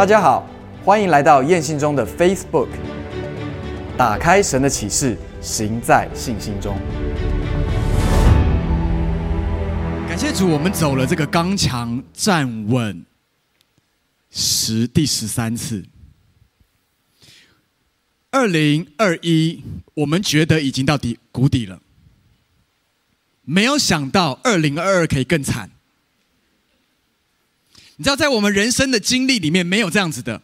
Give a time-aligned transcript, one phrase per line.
[0.00, 0.48] 大家好，
[0.82, 2.68] 欢迎来到燕信中的 Facebook。
[3.98, 6.74] 打开神的启示，行在信心中。
[10.08, 13.04] 感谢主，我们走了这个刚强站稳
[14.30, 15.84] 十第十三次。
[18.30, 19.62] 二零二一，
[19.92, 21.78] 我们觉得已经到底谷底了，
[23.42, 25.70] 没有想到二零二二可以更惨。
[28.00, 30.40] 你知道，在我们人生的经历里面，没有这样子的。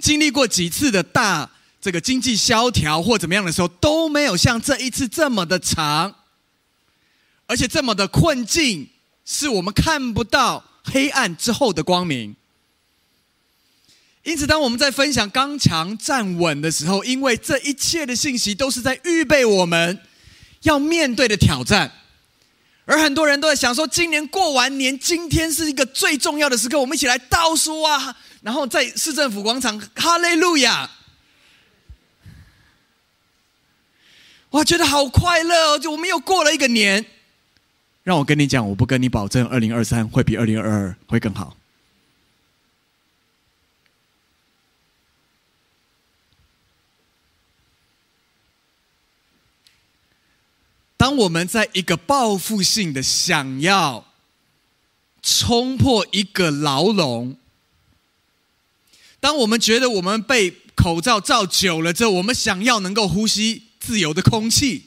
[0.00, 1.50] 经历过几次的大
[1.82, 6.14] 这个经济萧条或怎么样的时候，都没有像这一次这么的长，
[7.44, 8.88] 而且这么的困境，
[9.26, 12.34] 是我们看不到黑暗之后的光明。
[14.24, 20.00] 因此，当我们在分享刚强站稳的时候，因为这一切的信息都是在预备我们
[20.62, 21.92] 要面对的挑战。
[22.86, 28.16] 而很多人都在想说，今年过完年，今天是一个最重要的时刻，我们一起来倒数啊！
[28.42, 30.88] 然后在市政府广场，哈利路亚！
[34.50, 35.78] 哇，觉得好快乐哦！
[35.78, 37.04] 就我们又过了一个年。
[38.04, 41.56] 让我跟你讲，我不跟你保证，二零二三会比二零二二会更好。
[50.96, 54.12] 当我们在一个报复性的想要
[55.22, 57.36] 冲破一个牢笼，
[59.20, 64.84] 当我们觉得我们被口罩罩久了之后，我们想要能够呼吸自由的空气，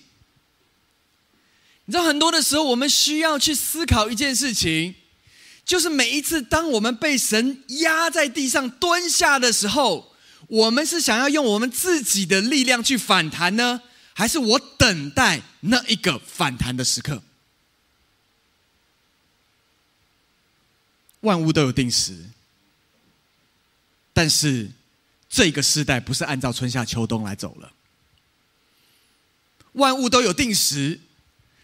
[1.86, 4.96] 你知道很多的时候，我们需要去思考一件事情，
[5.66, 10.16] 就是每一次当我们被神压在地上蹲下的时候，
[10.48, 13.82] 我们是想要用我们自己的力量去反弹呢？
[14.20, 17.24] 还是我等待那一个反弹的时刻。
[21.22, 22.26] 万物都有定时，
[24.12, 24.72] 但是
[25.30, 27.72] 这个时代不是按照春夏秋冬来走了。
[29.72, 31.00] 万物都有定时，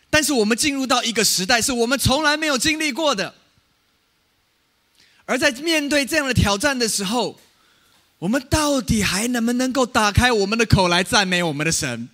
[0.09, 3.35] 但是我们进入到一个时代，是我们从来没有经历过的。
[5.25, 7.37] 而在面对这样的挑战的时候，
[8.19, 12.07] 我们到底还能不能够打开我们的口来赞美我们的神？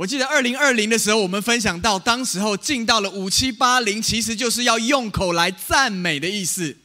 [0.00, 6.78] 我记得二零二零的时候，我们分享到，当时候进到了五七八零，其实就是要用口来赞美的意思。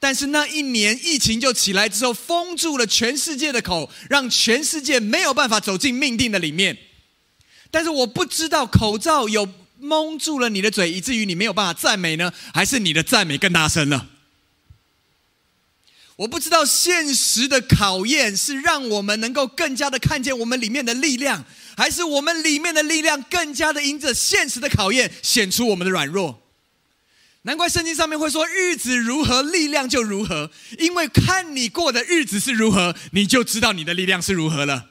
[0.00, 6.78] 但是那一年疫情就起来之后，封住了全世界的口，让全世界没有办法走进命定的里面。
[7.70, 9.46] 但是我不知道口罩有
[9.78, 14.06] 蒙住了你的嘴，以至于你没有办法赞美呢，还是你的赞美更大声了？
[16.16, 21.44] 我不知道现实的考验是让我们能够更加的看见我们里面的力量。
[21.76, 26.42] 还是我们里面的力量更加的迎着现实的考验，显出我们的软弱。
[27.42, 34.90] 难怪圣经上面会说：“日子如何，力量就如何。”因为看你过的日子是如何，你就知道你的力量是如何了。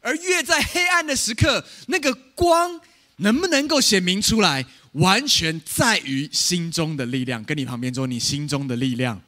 [0.00, 2.80] 而越在黑暗的时刻，那个光
[3.18, 7.44] 能不能够显明出来，完全在于心中的力量。
[7.44, 9.22] 跟你旁边说，你心中的力量。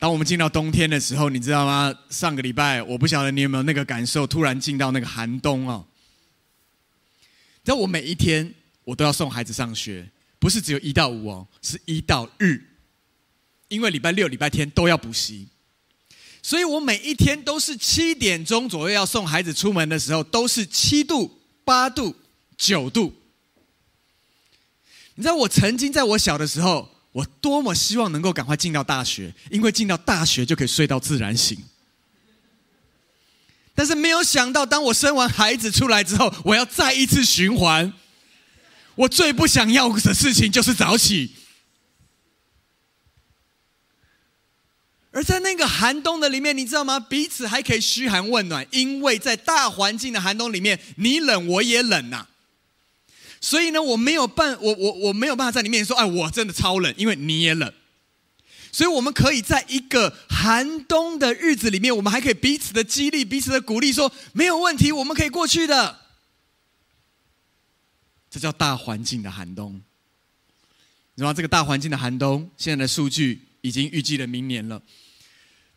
[0.00, 1.94] 当我们进到冬天的时候，你知道吗？
[2.08, 5.86] 上个礼拜，我不晓得你有没有那个感受，突然进到那个寒冬哦。
[7.18, 12.62] 你知道我每一天我都要送孩子上学，不是只有一到五哦，是一到日，
[13.68, 15.48] 因为礼拜六、礼拜天都要补习，
[16.42, 22.16] 所以我每一天都是七点钟左右要送孩子出门的时候，都是七度、八度、
[22.56, 23.14] 九度。
[25.16, 26.88] 你知道我曾经在我小的时候。
[27.12, 31.58] 我多么希望能够赶快进到大学，因为进到大学就可以睡到自然醒。
[33.74, 37.92] 但是没有想到，当我生完孩子出来之后，我要再一次循环。
[38.94, 41.34] 我最不想要的事情就是早起。
[45.12, 47.00] 而在那个寒冬的里面，你知道吗？
[47.00, 52.28] 彼此还可以嘘寒问暖，因为在大环境的寒冬里面，你冷我也冷呐、
[53.40, 57.72] 所以呢，我没有办，我我我没有办法在你面前说，哎，我真的超冷，因为你也冷。
[58.72, 65.98] 所以我们可以在一个寒冬的日子里面，我们还可以彼此的激励，彼此的鼓励，说没有问题，我们可以过去的。
[68.30, 69.80] 这叫大环境的寒冬。
[71.16, 74.80] 然后这个大环境的寒冬，现在的数据已经预计了明年了。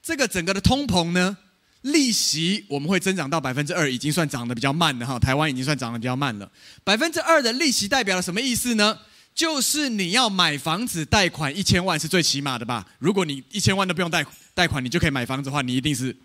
[0.01, 1.37] 这个整个的通膨呢？
[1.83, 5.17] 利息我们会增长到百分之二，已经算涨得比较慢了哈。
[5.17, 6.51] 台湾已经算涨得比较慢了。
[6.83, 8.99] 百分之二的利息代表了什么意思呢？
[9.35, 12.85] 就是你要买房子贷款一千万是最起码的吧？
[12.99, 16.15] 如果你一千万都不用贷贷款，你就可以买房子的话，你一定是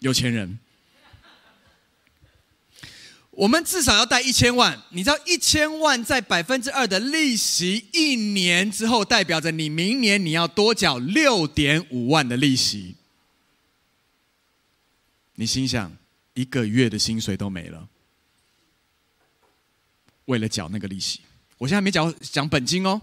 [0.00, 0.58] 有钱人。
[3.30, 12.94] 我们至少要贷一千万，你知道一千万在百分之二的利息，一年之后代表着你明年你要多缴六点五万的利息。
[15.40, 15.96] 你心想，
[16.34, 17.88] 一个月的薪水都没了，
[20.24, 21.20] 为了缴那个利息，
[21.58, 23.00] 我现在没缴讲本金哦。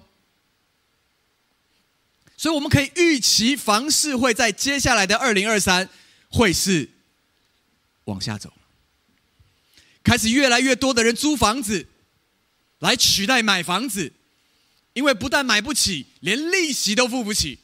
[2.36, 5.90] 所以我们可以预期房市会在接下来的二零二三
[6.28, 6.90] 会是
[8.04, 8.52] 往下走。
[10.04, 11.88] 开始越来越多的人租房子，
[12.80, 14.12] 来取代买房子，
[14.92, 17.60] 因为不但买不起，连利息都付不起。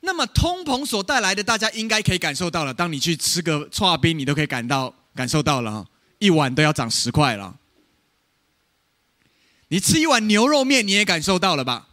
[0.00, 2.72] 那么通膨所带来的，大家应该可以感受到了。
[2.72, 5.86] 当你去吃个剉冰，你都可以感到感受到了，
[6.18, 7.58] 一碗都要涨十块了。
[9.68, 11.88] 你吃一碗牛肉面，你也感受到了吧？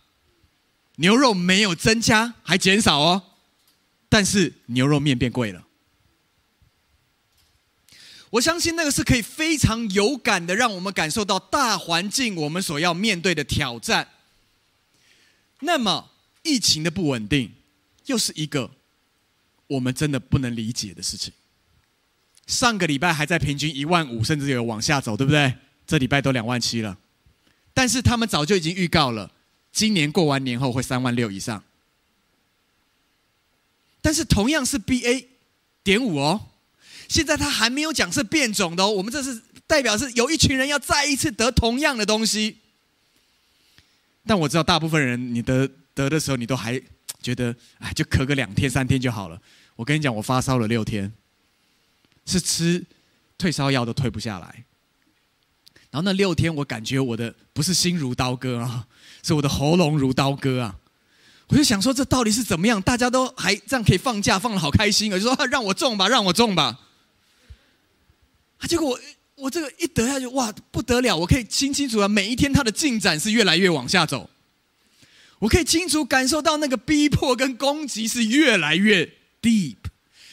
[0.95, 3.23] 牛肉没有增加，还减少哦，
[4.09, 5.65] 但是牛肉面变贵了。
[8.31, 14.09] 我相信那个是可以非常有感的，让我们感受到大环境我们所要面对的挑战。
[15.59, 16.09] 那么，
[16.43, 17.53] 疫情的不稳定
[18.07, 18.71] 又是一个
[19.67, 21.31] 我们真的不能理解的事情。
[22.45, 25.53] 上个礼拜还在平均一万五，甚至有往下走，对不对？
[25.85, 26.97] 这礼拜都两万七了，
[27.73, 29.31] 但是他们早就已经预告了，
[29.71, 31.63] 今年过完年后会三万六以上。
[34.01, 35.27] 但是同样是 BA
[35.83, 36.47] 点五哦。
[37.09, 42.57] 现在他还没有讲是变种的哦，我们这是代表是有一群人要再一次得同样的东西。
[44.25, 46.81] 但我知道大部分人，你得得的时候，你都还
[47.21, 49.41] 觉得哎，就咳个两天三天就好了。
[49.75, 51.11] 我跟你讲，我发烧了六天，
[52.25, 52.83] 是吃
[53.37, 54.65] 退烧药都退不下来。
[55.89, 58.87] 然后那六天，我感觉我的不是心如刀割啊，
[59.23, 60.75] 是我的喉咙如刀割啊。
[61.47, 62.81] 我就想说，这到底是怎么样？
[62.81, 65.17] 大家都还这样可以放假，放的好开心啊！
[65.17, 66.77] 就说让我中吧，让我中吧。
[68.57, 68.67] 啊！
[68.67, 68.99] 结果我
[69.35, 71.15] 我这个一得下去，哇，不得了！
[71.15, 74.29] 我可以清清楚楚，每一天它的进展是越来越往下走。
[75.39, 79.77] 我可以清楚感受到那个逼迫跟攻击是越来越 deep，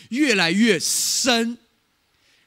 [0.09, 1.59] 越来越深。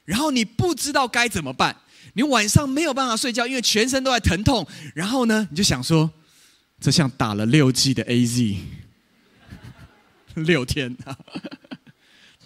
[0.06, 1.76] 然后你不知道该怎么办，
[2.14, 4.66] 你晚上没有办法睡觉，因为全身都在疼痛。
[4.96, 6.10] 然后呢，你就想说，
[6.80, 8.56] 这像打了六剂的 AZ，
[10.36, 10.98] 六天。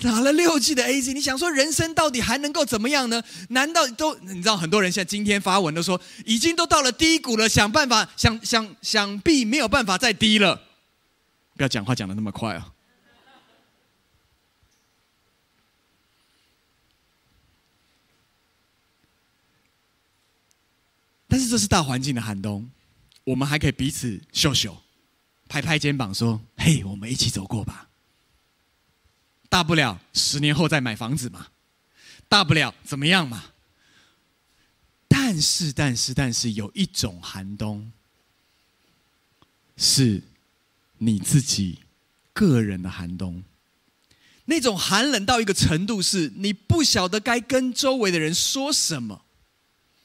[0.01, 3.21] 打了六剂的 AZ，你想说人生到底还能够怎么样呢？
[3.49, 10.59] 难道都你知道很多人现在今天发文都说已经都到了低谷了，想办法想想想必没有办法再低了。
[11.55, 12.73] 不要讲话讲的那么快啊！
[21.27, 22.71] 但是这是大环境的寒冬，
[23.23, 24.81] 我们还可以彼此秀秀，
[25.47, 27.89] 拍拍肩膀说：“嘿，我们一起走过吧。”
[29.51, 31.47] 大不了十年后再买房子嘛，
[32.29, 33.43] 大不了怎么样嘛？
[35.09, 37.91] 但是，但是，但是，有一种寒冬，
[39.75, 40.23] 是
[40.99, 41.79] 你自己
[42.31, 43.43] 个人的寒冬。
[44.45, 49.25] 那种寒冷到一个程度，是你不晓得该跟周围的人说什么。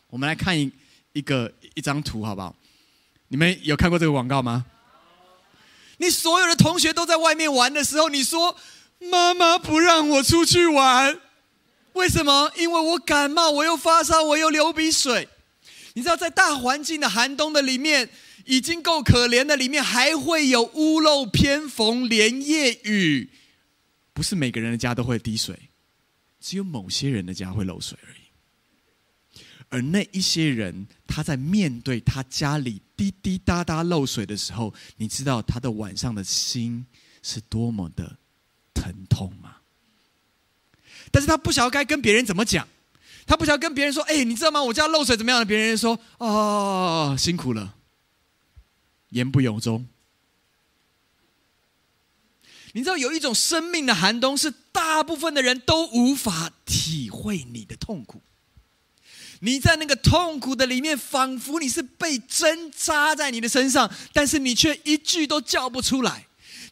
[0.09, 0.73] 我们来看一
[1.13, 2.57] 一个一张图，好不好？
[3.29, 4.67] 你们有看过这个广告吗？
[5.99, 8.59] 你所有的同学都在外面玩的时候，你说。
[8.99, 11.21] 妈妈不让我出去玩，
[11.93, 12.51] 为什么？
[12.57, 15.29] 因为我感冒，我又发烧，我又流鼻水。
[15.95, 18.11] 你知道，在大环境的寒冬的里面，
[18.45, 23.31] 已经够可怜的里面，还会有屋漏偏逢连夜雨。
[24.13, 25.59] 不是每个人的家都会滴水，
[26.41, 29.41] 只有某些人的家会漏水而已。
[29.69, 36.87] 而那一些人，他在面对他家里滴滴答答漏水的时候，你知道他的晚上的心
[37.23, 38.17] 是多么的。
[38.77, 39.57] 疼痛吗？
[41.11, 42.69] 但是他不晓得该跟别人怎么讲，
[43.27, 44.63] 他不晓得跟别人说：“哎，你知道吗？
[44.63, 47.75] 我家漏水怎么样了？”别人说：“哦，辛苦了，
[49.09, 49.87] 言不由衷。”
[52.75, 58.21] 你知道有一种生命的寒冬，是大部分的人都无法体会你的痛苦。
[59.41, 66.26] 你在那个痛苦的里面，仿佛你是被针扎在你的身上，但是你却一句都叫不出来。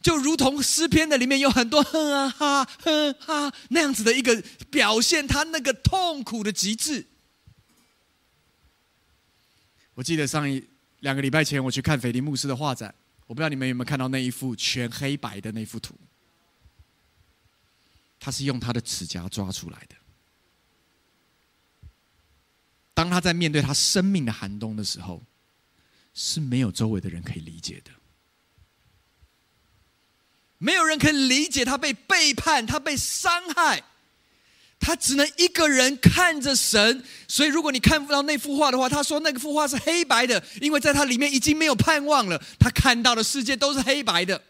[0.05, 7.07] 就如同诗篇的里面有很多哼啊哈哼哈那样子的一个表现，他那个痛苦的极致。
[9.95, 10.63] 我记得上一
[10.99, 12.93] 两个礼拜前我去看斐迪牧师的画展，
[13.25, 15.95] 我不知道你们有没有看到那一幅全黑白的那幅图，
[18.19, 19.95] 他是用他的指甲抓出来的。
[22.93, 25.23] 当他在面对他生命的寒冬的时候，
[26.13, 27.89] 是没有周围的人可以理解的。
[30.65, 33.83] 没有人可以理解他被背叛，他被伤害，
[34.79, 42.41] 他只能一个人看着神，所以如果你看不到那幅画的话，他说那个幅画是黑白的，因为在他里面已经没有盼望了。
[42.59, 44.41] 他看到的世界都是黑白的。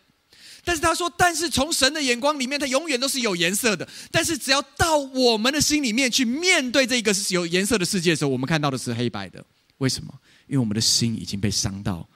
[0.63, 3.85] 但是他说，但是从神的眼光里面，他永远都是有颜色的。
[4.09, 9.45] 但是只要到我们的心里面去面对这个有颜色的世界的时候，我们看到的是黑白的。
[9.79, 10.11] 为什么？
[10.47, 12.09] 因为我们的心已经被伤到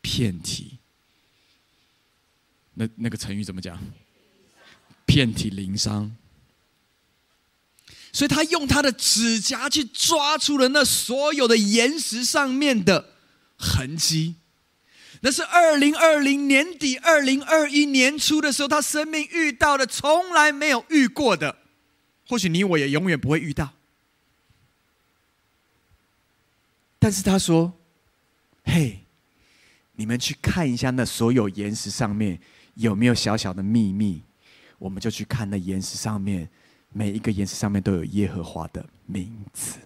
[0.00, 0.79] 遍体。
[2.80, 3.78] 那那个成语怎么讲？
[5.04, 6.16] 遍体鳞伤。
[8.10, 13.12] 所以他用他的指甲去抓出了那所有的岩石上面的
[13.56, 14.36] 痕迹，
[15.20, 21.58] 那是二零二零年底、二零二一年初的时候，他生命遇到的从来没有遇过的，
[22.26, 23.74] 或许你我也永远不会遇到。
[26.98, 27.72] 但是他说
[28.64, 29.04] ：“嘿，
[29.92, 32.40] 你们去看一下那所有岩石上面
[32.74, 34.22] 有没有小小的秘密，
[34.78, 36.48] 我们就去看那岩石上面。”
[36.92, 39.76] 每一个岩石上面都有耶和华的名字，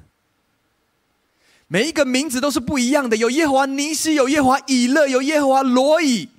[1.69, 3.14] 每一个名字都是不一样的。
[3.14, 6.31] 有耶和华尼西，有耶和华以勒，有耶和华罗以。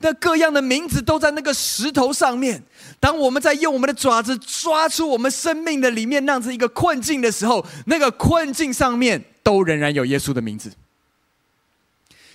[0.00, 2.64] 那各样的名字都在那个石头上面。
[2.98, 10.72] 当我们在用我们的爪子抓出我们生命的里面那样子一个困境的时候，那个困境上面都仍然有耶稣的名字。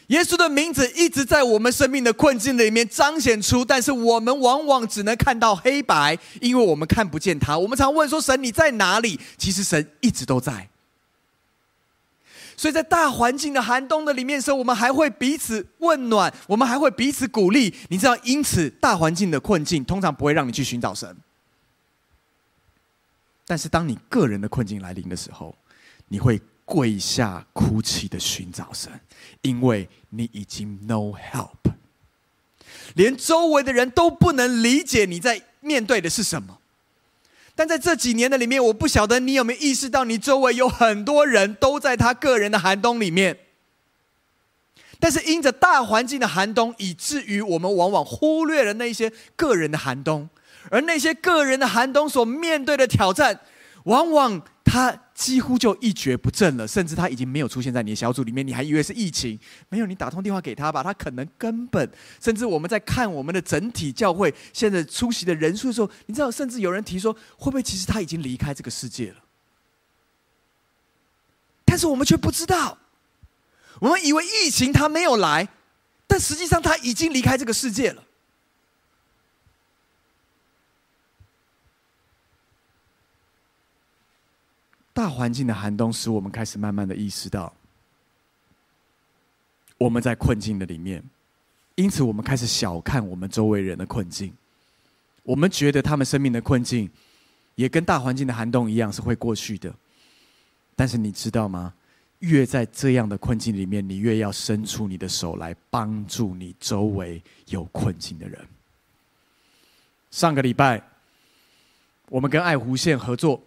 [0.08, 7.58] 耶稣的名字一直在我们生命的困境里面彰显出，但是我们往往只能看到黑白，因为我们看不见他。
[7.58, 10.70] 我们常问说：“神，你在哪里？”其实神一直都在。
[12.56, 17.74] 所以在大环境的寒冬的里面时候，我们还会彼此温暖，我们还会彼此鼓励。
[17.90, 21.16] 你知道，因此大环境的困境通常不会让你去寻找神，
[23.46, 25.54] 但是当你个人的困境来临的时候，
[26.08, 26.42] 你会。
[26.68, 28.92] 跪下哭泣的寻找神，
[29.42, 31.72] 因为你已经 no help，
[32.94, 36.60] 连周围的人都不能理解你在面对的是什么。
[37.56, 43.40] 但在这几年的里面，我不晓得你有没有意识到，你周围有很多人都在他个人的寒冬里面。
[45.00, 50.30] 但是因着大环境的寒冬，以至于我们往往忽略了那些个人的寒冬，
[50.70, 53.40] 而那些个人的寒冬所面对的挑战，
[53.86, 54.44] 往往。
[54.70, 58.46] 他几乎就一蹶不振了，甚至他已经没有出现在你的小组里面。
[58.46, 59.40] 你还以为是疫情？
[59.70, 61.90] 没有，你打通电话给他吧，他可能根本……
[62.22, 69.24] 甚至我们在看我们的整体教会现在出席的人数的时候，你知道，甚至有人提说，会不会其实他已经离开这个世界了？
[71.64, 72.78] 但是我们却不知道，
[73.80, 75.48] 我们以为疫情他没有来，
[76.08, 78.04] 但实际上他已经离开这个世界了。
[84.98, 87.54] 大环境的寒冬使我们开始慢慢的意识到，
[89.78, 91.04] 我们在困境的里面，
[91.76, 94.34] 因此我们开始小看我们周围人的困境。
[95.22, 96.90] 我们觉得他们生命的困境，
[97.54, 99.72] 也跟大环境的寒冬一样是会过去的。
[100.76, 101.76] 但是你知道吗？
[102.18, 108.44] 越在这样的困境里面，你越要伸出你的手来帮助你周围有困境的人。
[110.10, 110.82] 上个礼拜，
[112.10, 113.40] 我们跟爱湖线合作。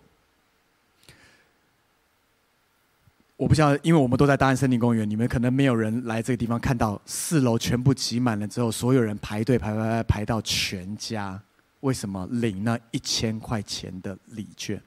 [3.41, 11.41] 我不晓得，因为我们都在大安森林公园，你们可能没有人来这个地方看到四楼全部挤满了之后，所有人排队排排排排到全家，
[11.81, 14.79] 为什么领那一千块钱的礼券？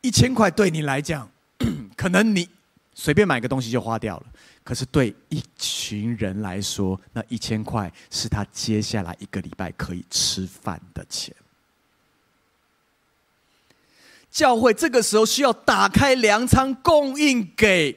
[0.00, 1.28] 一千块对你来讲，
[1.94, 2.48] 可能你
[2.94, 4.26] 随便买个东西就花掉了，
[4.64, 11.36] 可是对一群人来说，那一千块是他接下来一个礼拜可以吃饭的钱。
[14.36, 17.96] 教会这个时候需要打开粮仓，供应给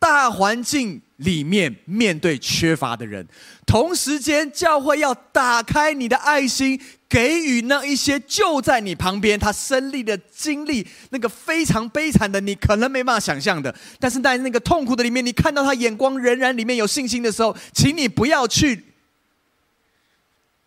[0.00, 3.24] 大环境里面面对缺乏的人。
[3.64, 13.72] 同时间，教会要打开你的爱心，给予那一些就在你旁边，他身历的经历那个非常悲惨的，你可能没办法想象的。
[14.00, 18.86] 但是在那个痛苦的里面，你看到他眼光仍然里面有信心的时候，请你不要去，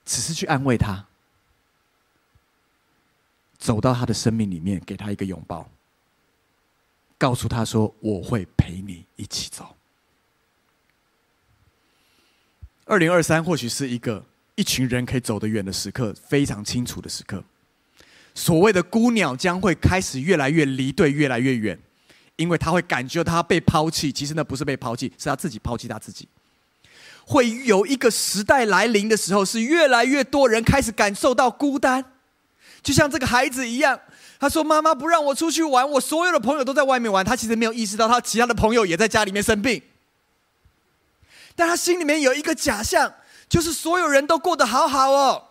[0.05, 1.08] 只是去安慰他。
[3.59, 5.69] 走到他的生命里面，给他一个拥抱，
[7.17, 9.75] 告诉他说：“我会陪你一起走。”
[12.85, 14.25] 二零二三或许是一个
[14.55, 17.43] 一群人可以走得远的时刻，非常清楚的时刻。
[18.33, 21.77] 所谓的孤鸟将会开始越来越离队，越来越远，
[22.37, 24.11] 因为他会感觉他被抛弃。
[24.11, 26.27] 其实那不是被抛弃，是他自己抛弃他自己。
[27.25, 32.13] 会有一个时代来临的时候，是越来越多人开始感受到孤单。
[32.81, 33.99] 就像这个孩子一样，
[34.39, 39.81] 他说：“妈妈不让我出去玩，我所有的朋友都在外面玩。”他其实没有意识到，他其他的朋友也在家里面生病。
[41.55, 43.13] 但他心里面有一个假象，
[43.49, 45.43] 就是所有人都过得好好哦。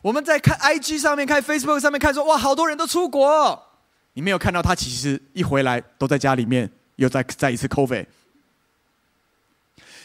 [0.00, 3.66] 我们在看 IG 上面、看 Facebook 上面看说，哇，好多人都出国。
[4.12, 8.06] 你没有看到他其实一回来都在家里面又再再一次 COVID。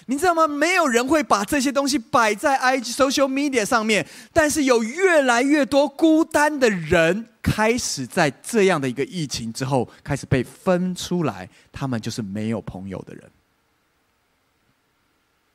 [0.08, 0.48] 你知道吗？
[0.48, 13.24] 没有人会把这些东西摆在 IG social media 上面，但是有越来越多孤单的人开始在这样的一个疫情之后开始被分出来，他们就是没有朋友的人。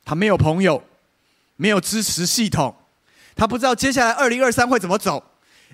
[0.03, 0.83] 他没有朋友，
[1.55, 2.75] 没有支持系统，
[3.33, 5.23] 他不知道接下来二零二三会怎么走，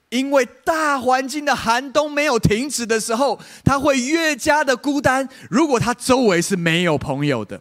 [0.09, 5.27] 因为大环境的寒冬没有停止的时候，他会越加的孤单。
[5.49, 7.59] 如果他周围是没有朋友的。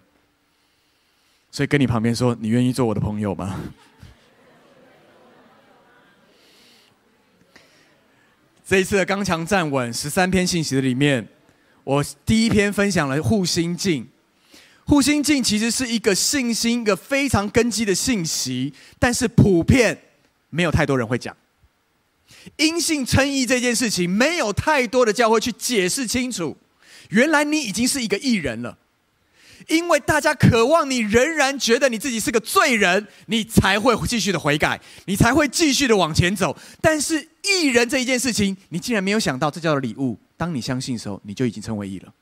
[1.56, 3.58] 所以跟你旁边说，你愿意做我的朋友吗？
[8.62, 11.26] 这一次的刚强站稳十三篇信息的里面，
[11.82, 14.06] 我第一篇分享了护心镜。
[14.84, 19.98] 护心镜其实是一个信心一个非常根基的信息，但是普遍
[20.50, 21.34] 没有太多人会讲。
[22.56, 26.54] 因信称义这件事情，没有太多的教会去解释清楚。
[27.08, 28.76] 原来你已经是一个义人了。
[29.68, 36.56] 因为大家渴望你仍然觉得你自己是个罪人，你才会继续的悔改，你才会继续的往前走。
[36.80, 40.16] 但是义人这一件事情，你竟然没有想到，这叫做礼物。
[40.36, 42.12] 当你相信的时候，你就已经成为义了。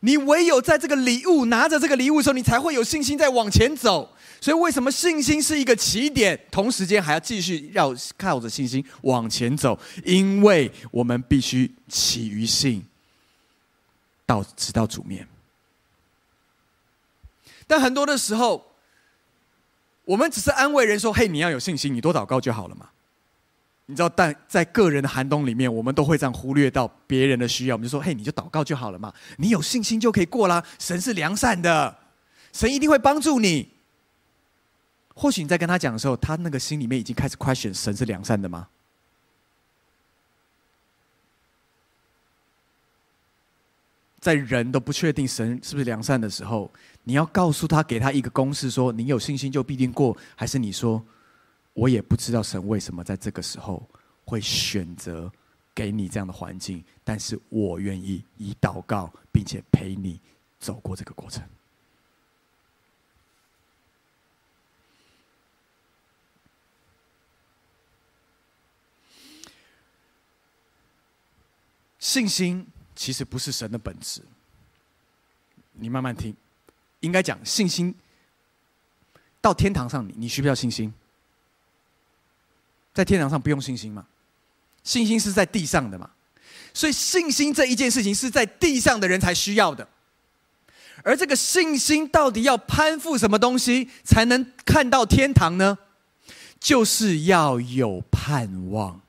[0.00, 4.14] 你唯有在这个礼物拿着这个礼物的时候，你才会有信心再往前走。
[4.40, 9.78] 所以为什么信心是一个起点，同时间还要继续要靠着信心往前走？
[10.04, 12.84] 因为我们必须起于信，
[14.26, 15.26] 到直到主面。
[17.66, 18.64] 但很多的时候，
[20.04, 22.90] 我们只是安慰人说：“嘿，你要有信心，你多祷告就好了嘛。”
[23.88, 27.76] 你知道，但在个人的寒冬里面，我们都会这样忽略到别人的需要。
[27.76, 30.64] 我们就说：“嘿，你就祷告就好了嘛，你有信心就可以过啦。
[30.78, 31.96] 神是良善的，
[32.52, 33.68] 神一定会帮助你。”
[35.14, 38.68] 或许你在跟他讲的时候，他那个心里面已经开始 question：神是良善的吗？
[44.26, 46.68] 在人都不确定神是不是良善的时候，
[47.04, 51.00] 你要告诉他，给他一个公式，说你有信心就必定过，还是你说，
[51.74, 53.88] 我也不知道神为什么在这个时候
[54.24, 55.30] 会选择
[55.72, 60.20] 给你这样的环境，但是我愿意以祷告，并且陪你
[60.58, 61.40] 走过这个过程。
[72.00, 72.66] 信心。
[72.96, 74.22] 其实不是神的本质。
[75.72, 76.34] 你慢慢听，
[77.00, 77.94] 应该讲信心。
[79.40, 80.92] 到天堂上，你你需不需要信心？
[82.92, 84.06] 在天堂上不用信心吗？
[84.82, 86.08] 信心是在地上的嘛，
[86.72, 89.86] 所以信心这一件事情是在地上的人才需要的。
[91.02, 95.76] 而这个信心到底要攀附什么东西才能看到天堂呢？
[96.58, 99.00] 就是要有盼望。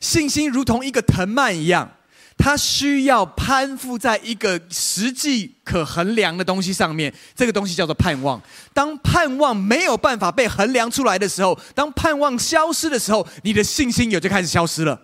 [0.00, 1.96] 信心如同一个藤蔓一样。
[2.42, 8.40] 它需要攀附在一个实际可衡量的东西上面，这个东西叫做盼望。
[8.72, 15.02] 当盼望没有办法被衡量出来的时候，当盼望消失的时候，你的信心也就开始消失了。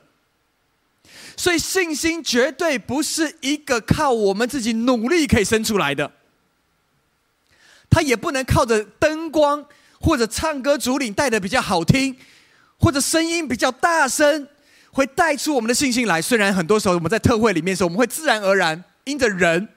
[1.37, 6.11] 所以，信心绝对不是一个靠我们自己努力可以生出来的，
[7.91, 9.67] 它也不能靠着灯光
[10.01, 12.17] 或者唱歌主领带的比较好听，
[12.79, 14.49] 或者声音比较大声。
[14.97, 16.23] 会带出我们的信心来。
[16.23, 19.69] 虽然很多时候我们在特会里面的时候，我们会自然而然因着人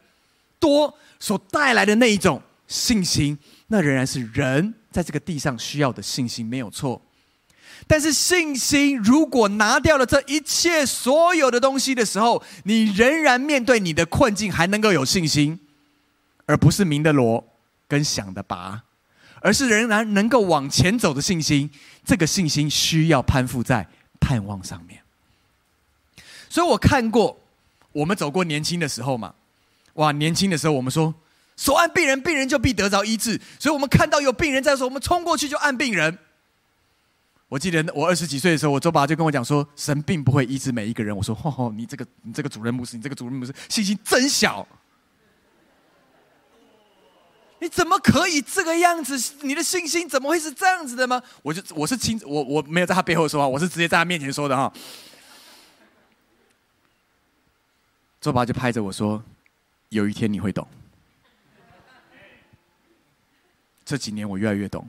[0.61, 7.01] 多所带来的那一种信心，那仍然是人在这个地上需要的信心，没有错。
[7.85, 15.59] 但是信心如果拿掉了这一切所有的东西的时候，你仍然面对你的困境还能够有信心，
[16.45, 17.45] 而不是明的锣
[17.89, 18.83] 跟响的拔，
[19.41, 21.69] 而是仍然能够往前走的信心。
[22.05, 23.85] 这个信心需要攀附在
[24.21, 24.98] 盼望上面。
[26.49, 27.39] 所以我看过，
[27.91, 29.33] 我们走过年轻的时候嘛，
[29.93, 31.13] 哇，年轻的时候我们说
[31.55, 33.39] 手按病人，病人就必得着医治。
[33.59, 36.17] 所以我们看到有病人在的时候，我们冲过去就按病人。
[37.49, 41.15] 我记得我二十几岁的时候，我周爸就跟我讲说，神并不会医治每一个人。
[41.15, 44.67] 我说，吼吼，你这个你这个主任牧师，你这个主任牧师信心真小，
[47.59, 49.33] 你怎么可以这个样子？
[49.41, 51.21] 你的信心怎么会是这样子的吗？
[51.41, 54.71] 我就我是亲我我没有在他背后说话，我是直接在他面前说的哈。
[58.21, 59.23] 周爸就拍着我说
[59.89, 60.67] ：“有一天你会懂。”
[63.85, 64.87] 这几年我越来越懂。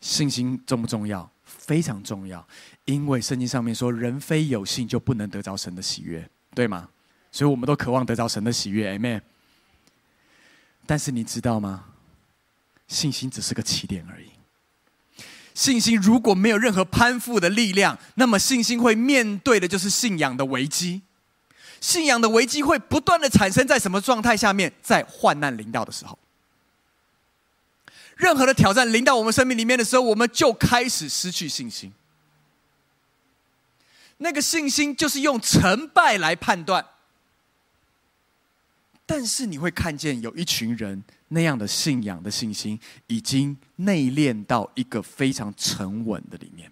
[0.00, 1.30] 信心重不重要？
[1.44, 2.46] 非常重要，
[2.84, 6.90] 因为圣经上面说：“人非有信就不能得着神的喜悦，对吗？”
[7.32, 9.22] 所以我们都渴望得着神的喜悦，Amen。
[10.84, 11.86] 但是你知道吗？
[12.86, 14.28] 信心只是个起点而已。
[15.54, 21.02] 信心如果没有任何攀附的力量，那么信心会面对的就是信仰的危机。
[21.80, 24.72] 信仰的危机会不断的产生在什么状态下面？
[24.82, 26.18] 在患难临到的时候。
[28.16, 31.92] 任何的挑战临到我们生命里面的时候，我们就开始失去信心。
[34.18, 36.86] 那个信心就是用成败来判断。
[39.04, 46.70] 但是你会看见有一群人那样的信仰的信心，已经内敛到一个非常沉稳的里面。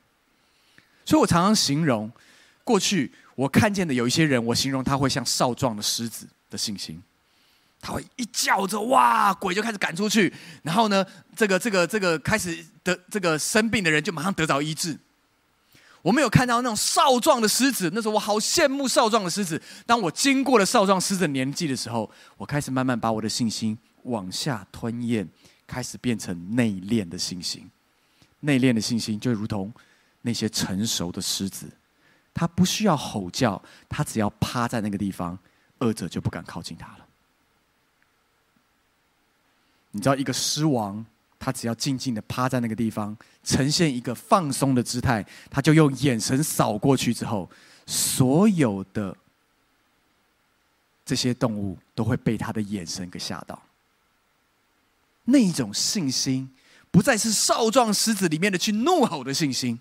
[1.04, 2.10] 所以我常常形容，
[2.62, 7.02] 过去我看见的有一些人，我形容他会像少壮的狮子的信心，
[7.80, 14.96] 他会一叫着哇，鬼就开始赶出去，然后呢，这个这个这个开始得这个生病的人就马上得着医治。
[16.02, 19.60] 我没有看到那种少壮的狮子，那时候我好羡慕少壮的狮子。
[19.86, 25.28] 当我经过了少壮狮子的年纪的时候，我开始慢慢把我的信心往下吞咽，
[25.66, 27.70] 开始变成内敛的信心。
[28.40, 29.72] 内敛的信心就如同
[30.22, 31.70] 那些成熟的狮子，
[32.32, 35.38] 它不需要吼叫，它只要趴在那个地方，
[35.78, 37.06] 恶者就不敢靠近它了。
[39.90, 41.04] 你知道一个狮王？
[41.44, 47.50] 他只要静静的趴在那个地方，呈现一个放松的姿态，他就用眼神扫过去之后，
[47.84, 49.16] 所有的
[51.04, 53.60] 这些动物都会被他的眼神给吓到。
[55.24, 56.50] 那一种信心，
[56.90, 59.78] 不再是少壮狮子里面的去怒吼的信心，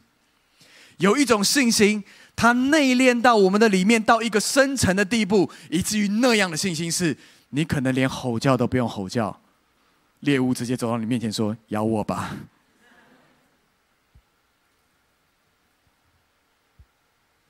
[0.98, 2.04] 有一种信心，
[2.36, 7.18] 它内敛到我们的里面，到一个深层的地步，以至于那样的信心是，
[7.50, 9.42] 你可能连吼叫都不用吼叫。
[10.22, 12.38] 猎物直接走到你面前说：“咬我吧！”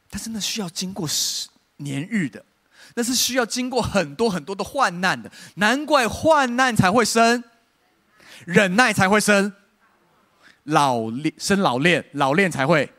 [0.10, 2.46] 但是那需要经过十年日的，
[2.96, 5.30] 那是需要经过很多很多的患难的。
[5.56, 7.44] 难怪患难才会生
[8.46, 9.52] 忍耐，才会生
[10.64, 12.92] 老练，生老练，老练才会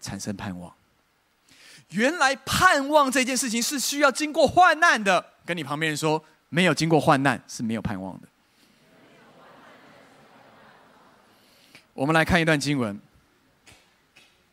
[0.00, 0.72] 产生盼望。
[1.90, 5.24] 原来盼望这件事情是需要经过患难的。
[5.46, 8.28] 跟你旁边人说，没有经过患难是没有盼望的。
[11.94, 13.00] 我们来看一段经文，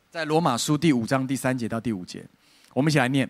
[0.10, 2.25] 在罗马书第五章第三节到第五节，
[2.73, 3.29] 我们一起来念。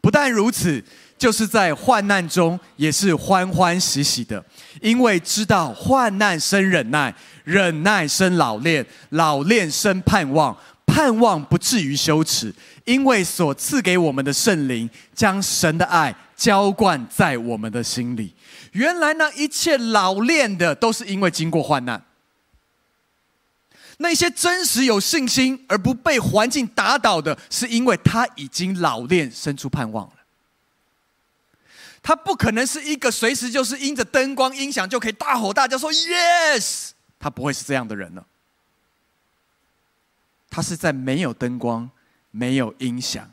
[0.00, 0.82] 不但如此，
[1.18, 4.42] 就是在患难中也是欢欢喜喜的，
[4.80, 12.52] 因为知道患难生忍耐，忍耐生老练，老练生盼望，盼望不至于羞耻，
[12.86, 18.34] 因为所赐给我们的圣灵将神的爱浇灌在我们的心里。
[18.72, 22.02] 原来那一切老练的，都是因为经过患难。
[24.02, 30.14] 那些真实有信心而不被环境打倒的，是因为他已经老练，生出盼望了。
[32.02, 38.26] 他不可能是一个随时就是因着灯光音响就可以大吼大叫说 “yes”，他不会是这样的人了。
[40.48, 41.88] 他是在没有灯光、
[42.30, 43.30] 没有音响、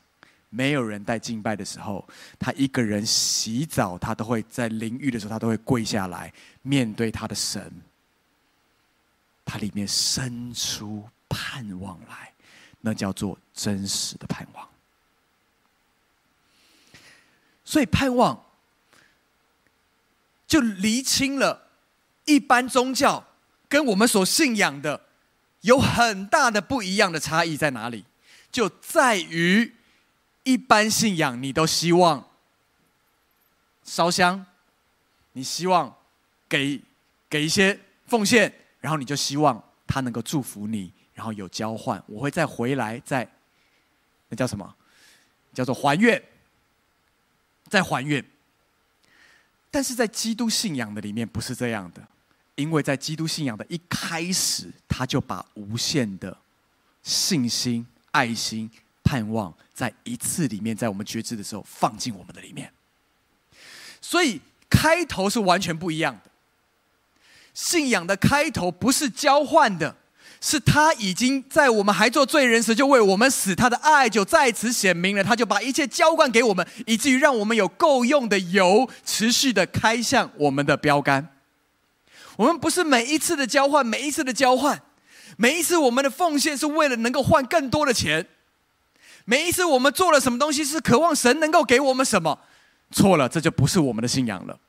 [0.50, 2.06] 没有人带敬拜的时候，
[2.38, 7.72] 他一个人洗澡，他都会在淋浴的时候，他都会跪下来面对他的神。
[9.50, 12.34] 它里面生出盼望来，
[12.82, 14.70] 那叫做真实的盼望。
[17.64, 18.46] 所以盼望
[20.46, 21.70] 就厘清了
[22.26, 23.26] 一般宗教
[23.70, 25.06] 跟我们所信仰的
[25.62, 28.04] 有很大的不一样的差异在哪里？
[28.52, 29.74] 就在于
[30.44, 32.30] 一般信仰，你都希望
[33.84, 34.46] 烧香，
[35.32, 35.98] 你希望
[36.50, 36.82] 给
[37.30, 38.54] 给一些奉献。
[38.88, 43.30] 然后你就希望他能够祝福你，然后有交换，我会再回来，再
[44.30, 44.76] 那叫什么？
[45.54, 46.24] 叫做还愿，
[47.68, 48.24] 再还愿。
[49.70, 52.08] 但是在基督信仰的里面不是这样的，
[52.56, 56.38] 因为在基督信仰的一开始，他就把无限的
[57.04, 58.72] 信心、爱心、
[59.04, 62.72] 盼望，在一次里面，在我们觉知的时候放进我们的里面，
[64.00, 66.27] 所以开头是完全不一样的。
[67.58, 69.96] 信仰的开头不是交换的，
[70.40, 81.30] 是他已经在我们还做罪人时就为我们死，他的爱就在此显明了，他就把一切浇灌给我们，以至于让我们有够用的油，持续的开向我们的标杆。
[82.36, 84.80] 我们不是每一次的交换，每一次的交换，
[85.36, 88.28] 每一次我们的奉献是为了能够换更多的钱，
[89.26, 92.38] 每一次我们做了什么东西是渴望神能够给我们什么，
[92.92, 94.60] 错了，这就不是我们的信仰了。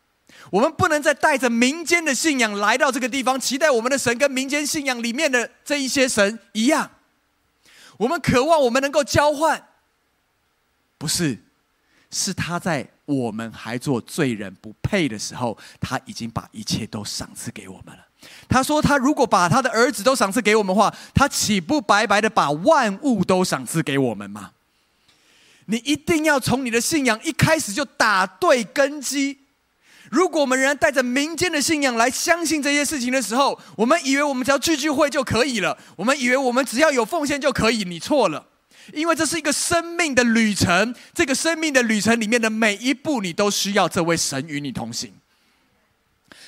[0.50, 6.90] 我们不能再带着民间的信仰来到这个地方，期待我们的神跟民间信仰里面的这一些神一样。
[7.96, 9.66] 我们渴望我们能够交换，
[10.96, 11.38] 不是，
[12.10, 18.06] 是他在我们还做罪人不配的时候，他已经把一切都赏赐给我们了。
[18.48, 24.52] 他说：“他如果把他的儿子都赏赐给我们的话，他岂不白白的把万物都赏赐给我们吗？”
[25.66, 29.38] 你一定要从你的信仰一开始就打对根基。
[30.10, 38.46] 如果我们仍然带着民间的信仰来相信这些事情的时候，我们以为我们只要聚聚会就可以了，我们以为我们只要有奉献就可以，你错了。
[38.94, 45.12] 因为这是一个生命的旅程，这个生命的旅程里面的每一步，你都需要这位神与你同行。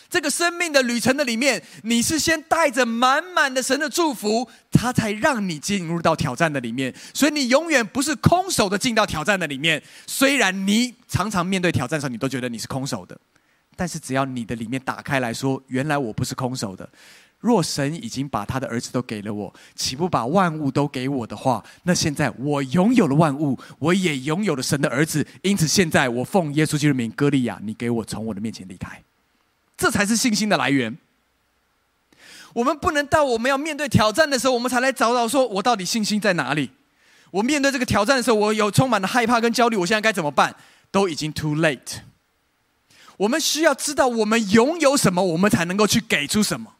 [0.09, 6.93] 这个生命的旅程的里面，你是先带着满满的神的祝福，他才让你进入到挑战的里面。
[7.15, 9.81] 所以你永远不是空手的进到挑战的里面。
[10.07, 13.17] 虽然你常常面对挑战的时候，你都觉得你是空手的，
[13.81, 16.87] 但是只要你的里面打开来说，原来我不是空手的。
[17.39, 21.65] 若神已经把他的儿子都给了我，岂不把万物都给我的话？
[21.85, 25.27] 那现在我拥有了万物，我也拥有了神的儿子。
[25.41, 29.03] 因此现在我奉耶稣基督的名，歌利亚，你给我从我的面前离开。
[29.79, 30.99] 这才是信心的来源。
[32.53, 36.69] 我们不能到我们要面对挑战的时候，我们才来找找说，我到底信心在哪里？
[37.31, 40.55] 我面对这个挑战的时候，我有充满了害怕跟焦虑，我现在该怎么办？
[40.91, 42.01] 都已经 too late。
[43.21, 46.73] 我们需要知道我们拥有什么，我们才能够去给出什么。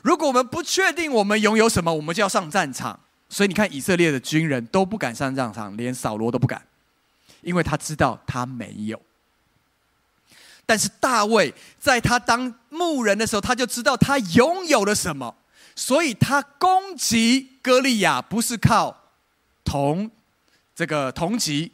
[0.00, 3.00] 如果我们不确定我们拥有什么，我们就要上战场。
[3.28, 6.64] 所以你看，以色列的军人都不敢上战场，连扫罗都不敢，
[7.40, 9.02] 因为他知道他没有。
[10.64, 15.34] 但是大卫在他当牧人的时候，他就知道他拥有了什么，
[15.74, 18.96] 所以他攻击歌利亚不是靠
[19.64, 20.08] 铜
[20.76, 21.72] 这个铜戟，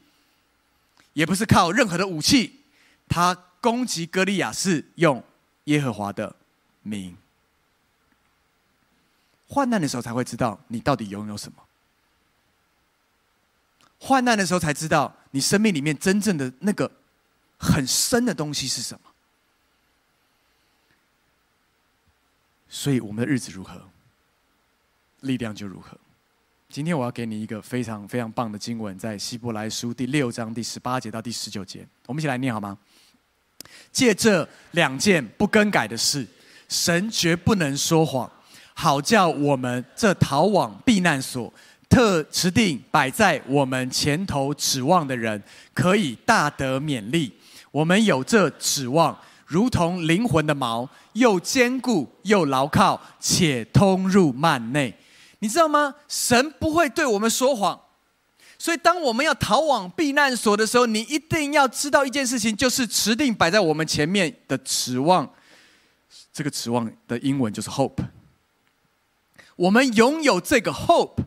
[1.13, 2.61] 也不是靠任何的武器，
[3.07, 5.23] 他攻击歌利亚是用
[5.65, 6.35] 耶和华的
[6.83, 7.17] 名。
[9.49, 11.63] 患难的时候才会知道你到底拥有什么，
[13.99, 16.91] 患难的时候才知道你生命里面真正的那个。
[17.61, 19.01] 很深的东西是什么？
[22.69, 23.91] 所以我们的日子如何，
[25.23, 25.99] 力量就如何。
[26.69, 32.79] 今天我要给你一个非常非常棒的经文，在希伯来书第六章第十八节到第十九节，我们一起来念好吗？
[33.91, 36.27] 借这两件不更改的事，
[36.69, 38.31] 神绝不能说谎，
[38.75, 41.53] 好叫我们这逃往避难所。
[41.89, 47.33] 特持定摆在我们前头指望的人，可以大得勉励。
[47.71, 54.95] 我们有这指望，如同灵魂的锚，又坚固又牢靠，且通入幔内。
[55.39, 55.95] 你知道吗？
[56.09, 57.81] 神不会对我们说谎。
[58.59, 65.33] 所以，当我们要逃往避难所的时候，你一定要知道一件事情，就是持定摆在我们前面的指望。
[66.33, 68.05] 这个指望的英文就是 hope。
[69.57, 71.25] 我们拥有这个 hope。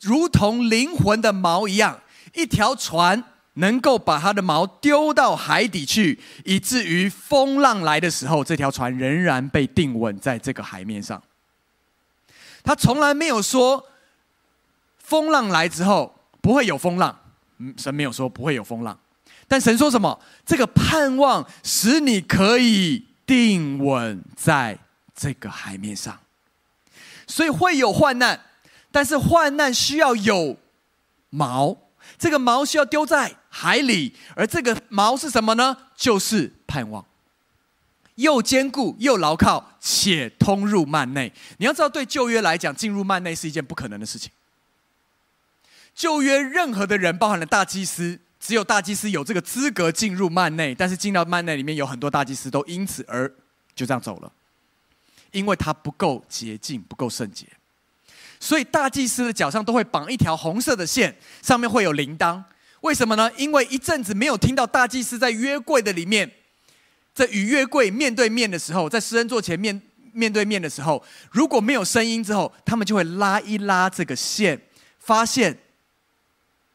[0.00, 2.00] 如同灵魂的锚一样，
[2.34, 3.22] 一条船
[3.54, 11.22] 能够把它的锚丢到海底去，以至于风浪来的时候，这条船仍然被定稳在这个海面上。
[12.64, 13.86] 他从来没有说
[14.98, 17.18] 风浪来之后不会有风浪，
[17.56, 18.98] 嗯，神没有说不会有风浪，
[19.48, 20.20] 但神说什么？
[20.44, 24.78] 这个盼望使你可以定稳在
[25.14, 26.18] 这个海面上，
[27.26, 28.38] 所以会有患难。
[28.90, 30.58] 但是患难需要有
[31.30, 31.78] 锚，
[32.18, 35.74] 这个锚需要丢在海里，而这个锚是什么呢？
[35.96, 37.02] 就是盼望，
[38.16, 41.32] 又坚固又牢靠，且通入幔内。
[41.56, 44.30] 你要知道，对旧约来讲，进入幔内是一件不可能的事情。
[45.94, 53.28] 旧约任何的人，包含了大祭司，只有大祭司有这个资格进入幔内，但是进到幔内里面有很多大祭司都因此而
[53.74, 54.32] 就这样走了，
[55.30, 57.46] 因为他不够洁净，不够圣洁。
[58.40, 62.42] 所以大祭司的脚上都会绑一条红色的线，上面会有铃铛。
[62.80, 63.30] 为什么呢？
[63.36, 66.28] 因为一阵子没有听到大祭司在约柜的里面，
[67.14, 69.80] 在与约柜面对面的时候，在施恩座前面
[70.12, 71.00] 面对面的时候，
[71.30, 74.60] 如果没有声音之后，他们就会拉一拉这个线，
[74.98, 75.56] 发现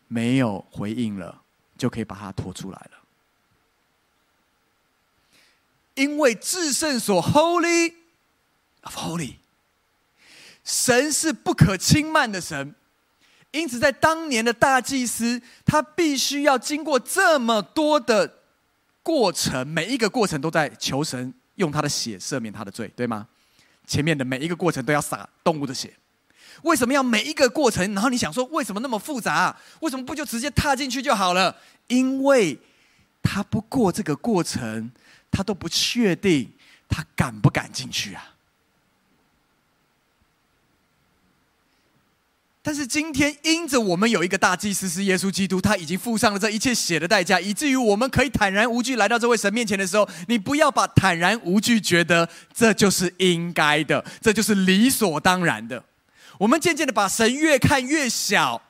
[0.08, 1.44] 没有回应了，
[1.78, 2.92] 就可以把它拖出来了。
[5.96, 7.94] 因为至圣所 Holy
[8.82, 9.36] of Holy。
[10.64, 12.76] 神是不可轻慢的神，
[13.52, 18.40] 因此在当年的大祭司，他必须要经过这么多的
[19.02, 23.26] 过程，每一个过程都在求神用他的血赦免他的罪，对吗？
[23.86, 25.94] 前面的每一个过程都要洒动物的血，
[26.64, 27.94] 为什么要每一个过程？
[27.94, 29.56] 然后你想说，为什么那么复杂？
[29.82, 31.56] 为什么不就直接踏进去就好了？
[31.88, 32.60] 因为
[33.22, 34.92] 他不过这个过程，
[35.32, 36.52] 他都不确定
[36.90, 38.34] 他敢不敢进去啊。
[42.62, 55.82] 但是今天，因着我们有一个大祭司是耶稣基督，他已经付上了这一切血的代价，以至于我们可以坦然无惧来到这位神面前的时候，你不要把坦然无惧觉得这就是应该的，这就是理所当然的。
[56.38, 58.62] 我们渐渐的把神越看越小，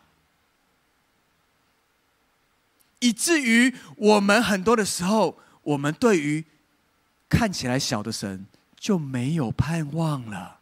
[2.99, 6.45] 以至于我们很多的时候，我们对于
[7.30, 8.45] 看起来小的神
[8.80, 10.57] 就没有盼望了。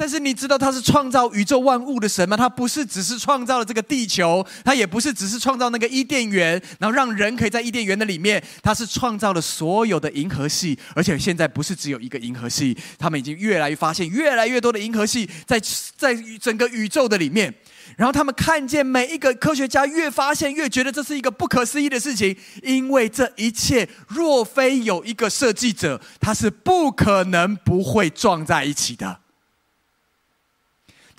[0.00, 2.34] 但是你知道他是创造宇宙万物的神吗？
[2.34, 8.42] 他不是只是创造了这个地球，他也不是只是创造那个伊甸园，然后让人可以在伊甸园的里面。
[8.62, 15.60] 他是创造了所有的银河系，而且现在不是只有一个银河系，他们已经越来越发现越来越多的银河系在
[15.98, 17.54] 在整个宇宙的里面。
[17.98, 29.20] 然后他们看见每一个科学家越发现越觉得这是一个不可思议的事情，因为这一切若非有一个设计者，他是不可能不会撞在一起的。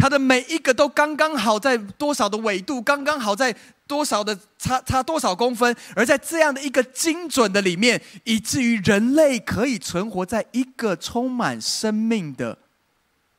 [0.01, 12.57] 它的每一个都刚刚好在多少的纬度，刚刚好在多少的差差多少公分，而在这样的一个精准的里面，以至于人类可以存活在一个充满生命的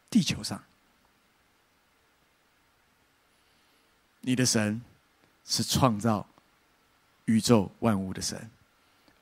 [0.08, 0.62] 地球上。
[4.20, 4.80] 你的神
[5.44, 6.24] 是创造
[7.24, 8.48] 宇宙万物的神，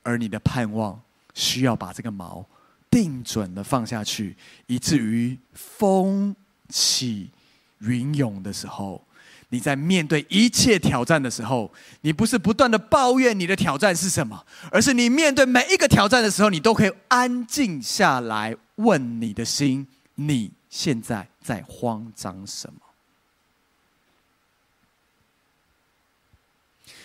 [0.03, 1.01] 而你的盼望
[1.33, 2.45] 需要把这个锚
[2.91, 4.35] 定准的放下去，
[4.67, 6.35] 以至于风。
[6.71, 7.29] 起
[7.79, 9.03] 云涌的时候，
[9.49, 22.79] 你在面对一切挑战的时候，你不是不断的抱怨你的挑战是什么，而是你面对每一个挑战的时候，你都可以安静下来，问你的心：你现在在慌张什么？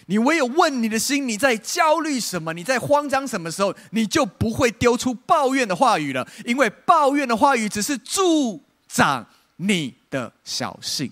[0.09, 2.52] 你唯有问你的心，你在焦虑什么？
[2.52, 9.26] 你在慌张什么时候，你就不会丢出抱怨的话语了，因为抱怨的话语只是助长。
[9.57, 11.11] 你的小信，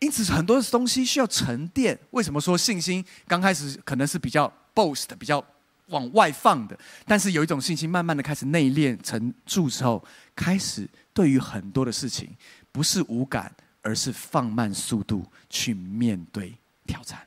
[0.00, 1.98] 因此很多的东西需要沉淀。
[2.10, 5.44] 为什么说信心刚开始可能是比较 boast、比较
[5.86, 6.78] 往外放的？
[7.06, 12.36] 但是有一种信心，慢慢的开始内敛、沉住之后，开始对于很多的事情，
[12.72, 16.54] 不是无感，而是放慢速度去面对
[16.86, 17.26] 挑战。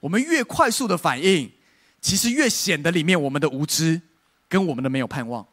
[0.00, 1.52] 我们越快速的反应。
[2.06, 4.00] 其实越显得里面我们的无知，
[4.48, 5.44] 跟我们的没有盼望。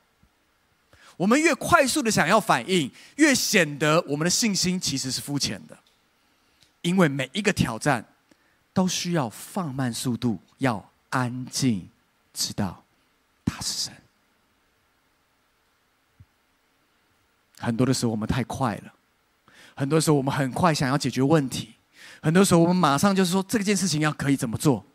[1.17, 5.75] 我们越快速的想要反应，越显得我们的信心其实是肤浅的。
[6.83, 8.05] 因为每一个挑战，
[8.71, 11.89] 都需要放慢速度，要安静，
[12.35, 12.83] 知道
[13.43, 13.91] 他是神。
[17.57, 18.93] 很多的时候我们太快了，
[19.73, 21.73] 很多时候我们很快想要解决问题，
[22.21, 24.85] 很多时候我们马上就是说这件事情要可以怎么做。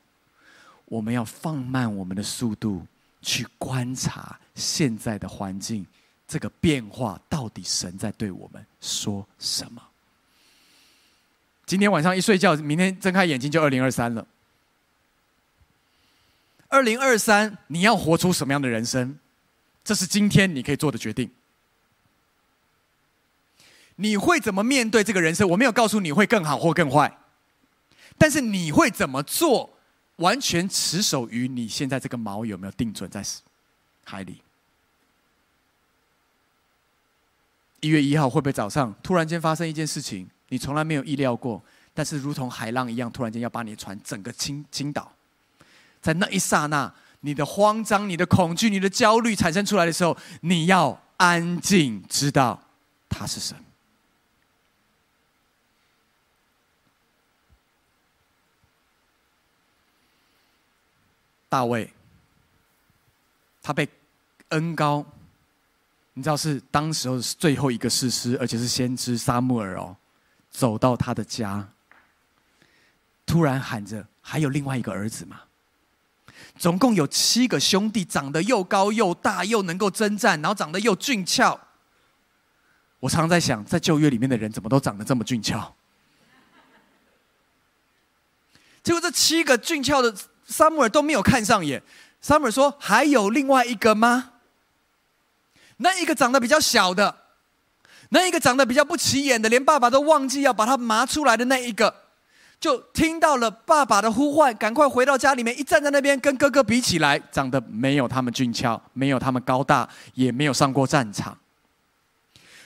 [0.88, 2.86] 我们要放慢我们的速度，
[3.20, 5.86] 去观察现在的环境，
[6.26, 9.82] 这个变化到底神在对我们说什么？
[11.66, 14.26] 今天晚上一睡觉，明天睁开眼睛就二零二三了。
[16.68, 19.18] 二零二三，你要活出什么样的人生？
[19.84, 21.30] 这是今天你可以做的决定。
[23.96, 25.48] 你会怎么面对这个人生？
[25.50, 27.18] 我没有告诉你会更好或更坏，
[28.16, 29.77] 但是你会怎么做？
[30.18, 33.24] 完全持守于你现在这个锚有没有定准在
[34.04, 34.40] 海里？
[37.80, 41.62] 一月一号会不会早上突然间发生一件事情，你从来没有意料过，
[41.94, 45.12] 但是如同海浪一样，突然间要把你的船整个倾倾倒。
[46.00, 52.60] 在那一刹那，你的慌张、你的恐惧、你的焦虑产生出来的时候，你要安静，知道
[53.08, 53.60] 他是什么。
[61.48, 61.90] 大卫，
[63.62, 63.88] 他被
[64.50, 65.04] 恩高，
[66.12, 69.96] 你知道是当时候最后一个士师，而且是先知撒母耳哦，
[70.50, 71.66] 走到他的家，
[73.24, 75.40] 突然喊着：“还有另外一个儿子吗？”
[76.58, 81.58] 总共有七个兄弟，长得又高又大，又能够征战，然后长得又俊俏。
[83.00, 85.74] 我常常在想，在旧约里面的人怎么都长得这么俊俏？
[88.82, 90.14] 结果这七个俊俏的。
[90.48, 91.80] 撒母耳都没有看上眼。
[92.20, 94.32] 撒母耳说：“还有另外一个吗？
[95.76, 97.14] 那一个长得比较小的，
[98.08, 101.94] 那一个长得比较不起眼的，连爸爸都忘记要把他拿出来的那一个，
[102.58, 111.38] 就听到了爸爸的呼唤，赶快回到家里面，一站在那边跟哥哥比起来，长得没有他们俊俏，没有他们高大，也没有上过战场，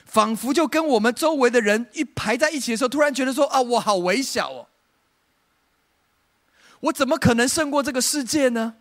[0.06, 4.68] 仿佛就跟我们周围的人一排在一起的时候，突然觉得说：啊，我好微小哦。”
[6.82, 8.74] 我怎么可能胜过这个世界呢？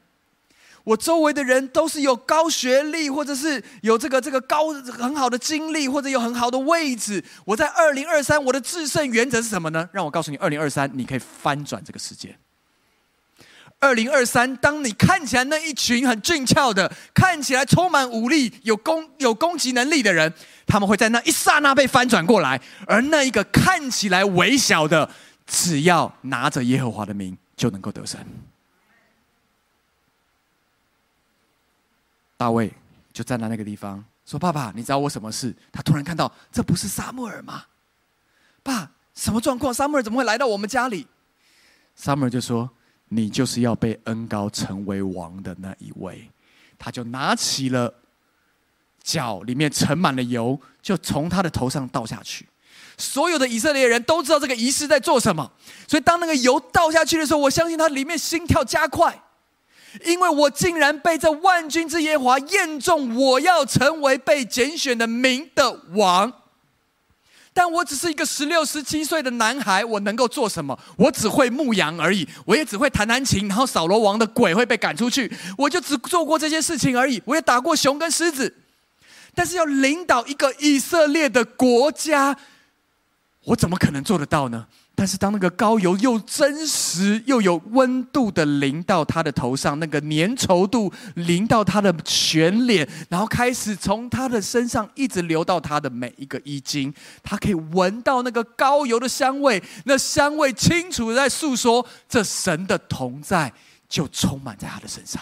[0.83, 7.23] 我周围的人都是有高学历，或者是有这个这个高很好的经历，或者有很好的位置。
[7.45, 9.87] 我在二零二三，我的制胜原则是什么呢？
[9.93, 12.35] 让我告诉你，二零二三你可以翻转这个世界。
[13.79, 20.33] 二零二三，当你看起来那一群很俊俏的，看起来充满武力、有攻有攻击能力的人，
[20.65, 25.07] 他们会在那一刹那被翻转过来，而那一个看起来微小的，
[25.45, 28.19] 只要拿着耶和华的名，就能够得胜。
[32.35, 32.73] 大卫
[33.13, 37.65] 就站在那个地方，说：“爸爸，你找我什么事？”他突然看到，这不是撒母耳吗？
[38.63, 39.71] 爸，什么状况？
[39.71, 41.05] 撒母耳怎么会来到我们家里？
[41.93, 42.67] 撒母耳就说。
[43.13, 46.31] 你就是要被恩高成为王的那一位，
[46.79, 47.93] 他就拿起了
[49.03, 52.47] 脚里面盛满了油，就从他的头上倒下去。
[52.97, 55.51] 所有的以色列人都知道这个仪式在做什么，
[55.87, 59.21] 所以当那个油倒下去的时候，我相信他里面心跳加快，
[60.05, 66.31] 因为我竟然被这万军之耶华验中，我要成为被拣选的民的王。
[67.53, 70.79] 但我只是一个十六、十七岁的男孩，我能够做什么？
[70.95, 77.21] 我只会牧羊而已，我也只会弹弹琴，然后扫罗王的鬼会被赶出去，我就只做过这些事情而已。
[77.25, 78.55] 我也打过熊跟狮子，
[79.35, 82.37] 但是要领导一个以色列的国家，
[83.43, 84.67] 我怎么可能做得到呢？
[84.93, 103.51] 但是当那个膏油又真实又有温度的淋到他的头上，那个粘稠度淋到他的全脸，然后开始从他的身上一直流到他的每一个衣襟，他可以闻到那个膏油的香味，那香味清楚在诉说，这神的同在
[103.89, 105.19] 就充满在他的身上。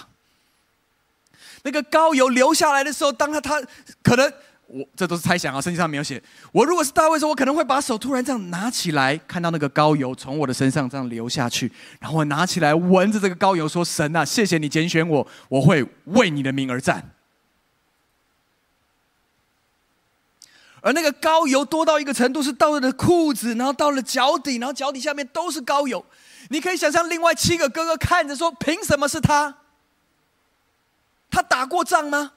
[1.64, 3.62] 那个膏油流下来的时候，当他他
[4.04, 4.34] 可能。
[4.72, 6.22] 我这都是猜想啊，圣经上没有写。
[6.52, 17.14] 我如果是大卫说，我可能会把手突然这样拿起来，看到那个膏油从我的身上这样流下去，然后我拿起来闻着这个膏油，说：“神啊，谢谢你拣选我，我会为你的名而战。”
[20.82, 26.06] 而那个膏油多到一个程度，是到了裤子，然后到了脚底，然后脚底下面都是膏油。
[26.50, 29.58] 你可以想象，另外七个哥哥看着说：“凭什么是他？
[31.30, 32.34] 他打过仗吗？”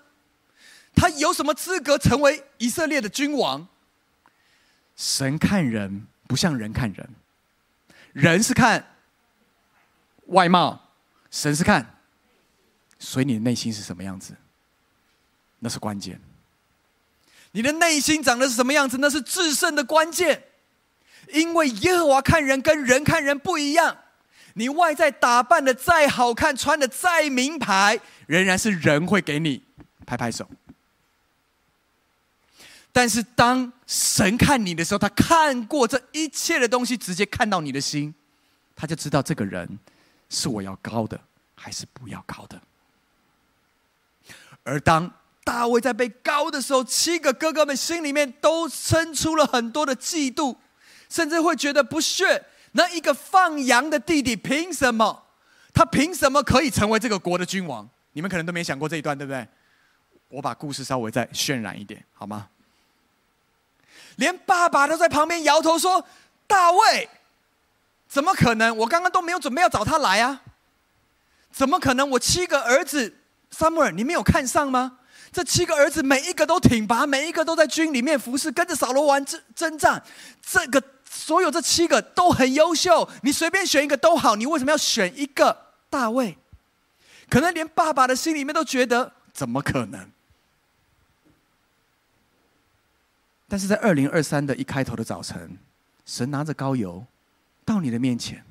[0.95, 3.67] 他有什么资格成为以色列的君王？
[4.97, 7.09] 神看人不像人看人，
[8.13, 8.97] 人是看
[10.27, 10.91] 外貌，
[11.31, 11.99] 神是看，
[12.99, 14.37] 所以你的内心是什么样子，
[15.59, 16.21] 那是关键。
[17.53, 20.45] 你的内心长得是什么样子，那是制胜的关键。
[21.33, 23.97] 因为耶和华看人跟人看人不一样，
[24.55, 29.63] 你外在打扮的再好看，穿的再名牌，仍然是人会给你
[30.07, 30.49] 拍拍手。
[32.93, 38.15] 但是当神看你的时候，他看过这一切的东西，直接看到你的心，
[38.77, 39.79] 他就知道这个人
[40.29, 41.19] 是我要高的，
[41.55, 42.61] 还是不要高的。
[44.63, 45.11] 而当
[45.43, 50.55] 大卫在被高的时候，七个哥哥们心里面都生出了很多的嫉妒，
[51.09, 52.45] 甚至会觉得不屑。
[52.73, 55.25] 那一个放羊的弟弟，凭什么？
[55.73, 57.89] 他凭什么可以成为这个国的君王？
[58.13, 59.49] 你们可能都没想过这一段，对不对？
[60.29, 62.49] 我把故事稍微再渲染一点，好吗？
[64.17, 66.05] 连爸爸都在旁边摇头说
[66.47, 67.09] ：“大卫，
[68.09, 68.77] 怎么可能？
[68.77, 70.43] 我刚刚都没有准备要找他来啊！
[71.51, 72.09] 怎么可能？
[72.11, 73.17] 我七个儿子，
[73.51, 74.99] 撒母耳，你没有看上吗？
[75.33, 80.03] 这七个儿子每一个都挺拔，每一个都在军里面服侍，跟着扫罗王征征战。
[80.47, 86.37] 这个所有这七个都很优秀，你随便选一个都好，你为什么要选一个大卫？
[87.31, 90.11] 可能连爸爸的心里面都觉得，怎么可能？”
[93.53, 95.59] 但是在二零二三的一开头的早晨，
[96.07, 97.05] 神拿着膏油
[97.67, 98.43] 到你的面前，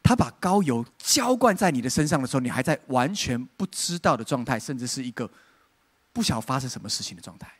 [0.00, 5.28] 他把膏油浇灌在你的身上的时候，你还在完全不知道的状态，甚至是一个
[6.12, 7.52] 不晓发生什么事情的状态。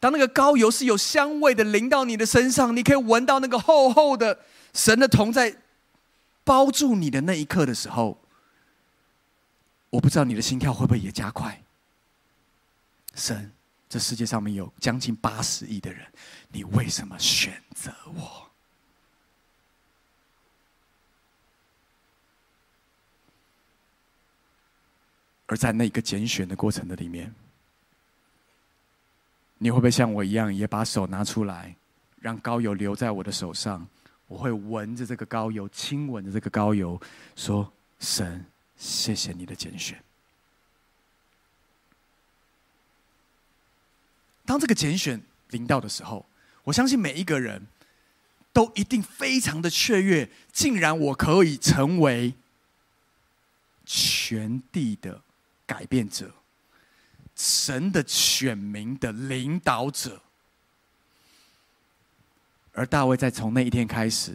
[0.00, 4.40] 当那个膏油是有香味的淋到你的身上，你可以闻到那个厚厚的
[4.74, 5.58] 神的同在
[6.42, 8.18] 包住你的那一刻的时候，
[9.90, 11.62] 我不知道你的心跳会不会也加快。
[13.14, 13.52] 神。
[13.88, 16.06] 这世界上面有将近八十亿的人，
[16.48, 18.46] 你为什么选择我？
[25.46, 27.34] 而在那个拣选的过程的里面，
[29.56, 31.74] 你会不会像我一样，也把手拿出来，
[32.20, 33.88] 让膏油留在我的手上？
[34.26, 37.00] 我会闻着这个膏油，亲吻着这个膏油，
[37.34, 38.44] 说：“神，
[38.76, 39.98] 谢谢你的拣选。”
[44.48, 45.20] 当这个拣选
[45.50, 46.24] 临到的时候，
[46.64, 47.66] 我相信每一个人
[48.50, 50.26] 都一定非常的雀跃。
[50.50, 52.32] 竟然我可以成为
[53.84, 55.20] 全地的
[55.66, 56.32] 改变者，
[57.36, 60.22] 神的选民的领导者。
[62.72, 64.34] 而大卫在从那一天开始，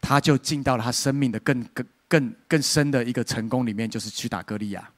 [0.00, 4.90] 他就进到了他生命的更更更更深的一个成功里面，就是去打歌利亚。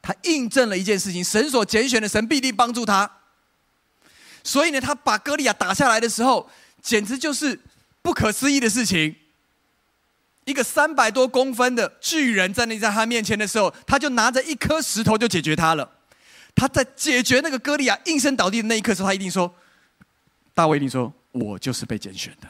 [0.00, 3.10] 他印证了一件事情：神所拣选的神必定帮助他。
[4.42, 7.60] 所以呢，他把歌利亚打下来的时候，简直就是
[8.00, 9.16] 不可思议的事情。
[10.44, 15.90] 一个三百多公分的巨人站立在他面前的时候，他就拿着一颗石头就解决他了。
[16.54, 19.54] 他在解决那个歌利亚应声倒地的那一刻时候，他一定说
[20.54, 22.48] ：“大卫一定说，我就是被拣选的。”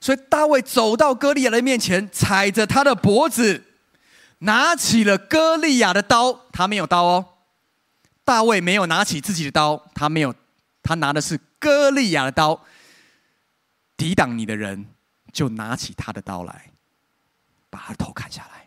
[0.00, 3.62] 所以大卫走到歌利亚的面前，踩着他的脖子，
[4.40, 6.46] 拿起了歌利亚的刀。
[6.52, 7.38] 他没有刀哦，
[8.24, 10.34] 大卫没有拿起自己的刀，他没有，
[10.82, 12.64] 他拿的是歌利亚的刀，
[13.96, 14.86] 抵挡你的人。
[15.32, 16.72] 就拿起他的刀来，
[17.70, 18.66] 把他头砍下来。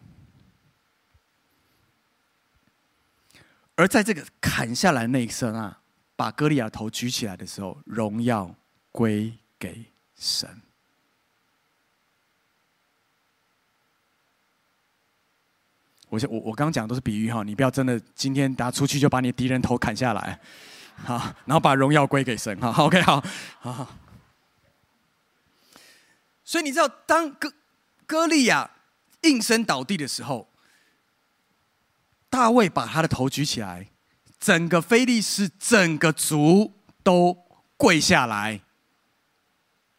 [3.75, 5.75] 而在这个砍下来那一刹那，
[6.15, 8.55] 把歌利亚头举起来的时候，荣耀
[8.93, 10.62] 归给神。
[16.13, 20.39] 我我我刚刚讲的都是比喻哈，你不要真的今天打出去就把你敌人头砍下来，
[20.95, 22.69] 好，然后把荣耀归给神哈。
[22.83, 23.19] OK，好，
[23.59, 23.95] 好好。
[26.43, 27.51] 所以你知道，当歌
[28.05, 28.69] 歌利亚
[29.21, 30.49] 应声倒地的时候，
[32.29, 33.89] 大卫把他的头举起来，
[34.39, 37.35] 整个非利士整个族都
[37.75, 38.61] 跪下来，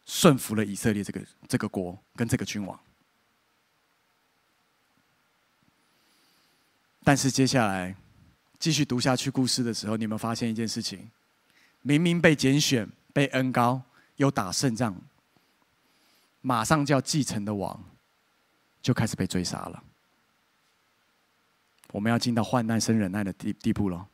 [0.05, 2.79] 顺服了以色列这个这个国跟这个君王。
[7.05, 7.95] 但是接下来
[8.57, 11.11] 继续读下去故事的时候，你们发现一件事情：
[11.83, 13.79] 明明被拣选、被恩膏，
[14.15, 14.99] 又打胜仗。
[16.41, 17.79] 马上就要继承的王，
[18.81, 19.83] 就开始被追杀了。
[21.91, 24.07] 我们要进到患难生忍耐的地地步了。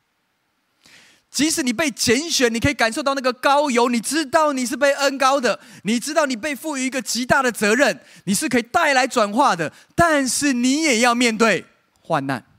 [1.29, 9.71] 即使你被拣选，你可以感受到那个膏油，你知道你是被恩膏的，你知道你被赋予一个极大的责任，你是可以带来转化的。
[9.95, 11.65] 但是你也要面对
[12.01, 12.50] 患难。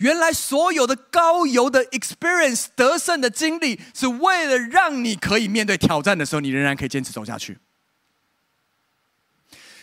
[0.00, 7.58] 原来所有的高油的 experience 得胜的经历，是为了让你可以面对挑战的时候，你仍然可以坚持走下去。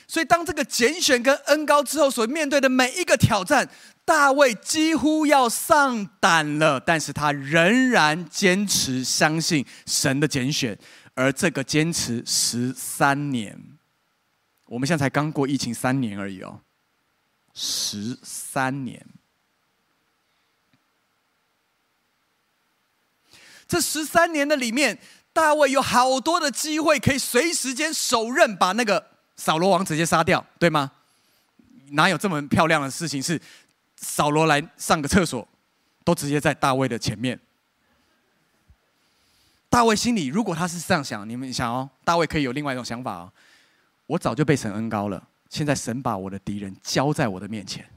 [0.08, 3.70] 所以，当这个拣选跟恩膏之后，所面对的每一个挑战，
[4.06, 10.76] 大卫几乎要丧胆了，但是他仍然坚持相信神的拣选，
[11.14, 13.62] 而这个坚持十三年，
[14.66, 16.62] 我们现在才刚过疫情三年而已哦，
[17.54, 19.06] 十三年，
[23.68, 24.98] 这十三年的里面，
[25.34, 29.06] 大卫有好多的机会可以随时间手刃把那个。
[29.40, 30.92] 扫罗王直接杀掉，对吗？
[31.92, 33.22] 哪有这么漂亮的事情？
[33.22, 33.40] 是
[33.96, 35.48] 扫罗来上个厕所，
[36.04, 37.40] 都直接在大卫的前面。
[39.70, 43.32] 大卫心里，如果他是这样想，你们想哦，大卫可以有另外一种想法哦。
[44.08, 47.88] 我早就被神恩膏了，现在神把我的敌人交在我的面前，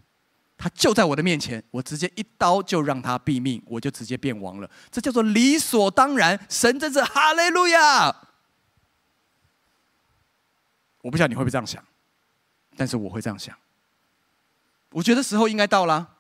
[0.63, 4.71] 他就在我的面前，我直接一刀就让他毙命，我就直接变王了。
[4.91, 6.39] 这叫做理所当然。
[6.51, 8.15] 神真是哈利路亚。
[11.01, 11.83] 我不知道你会不会这样想，
[12.77, 13.57] 但是我会这样想。
[14.91, 16.17] 我觉得时候应该到了。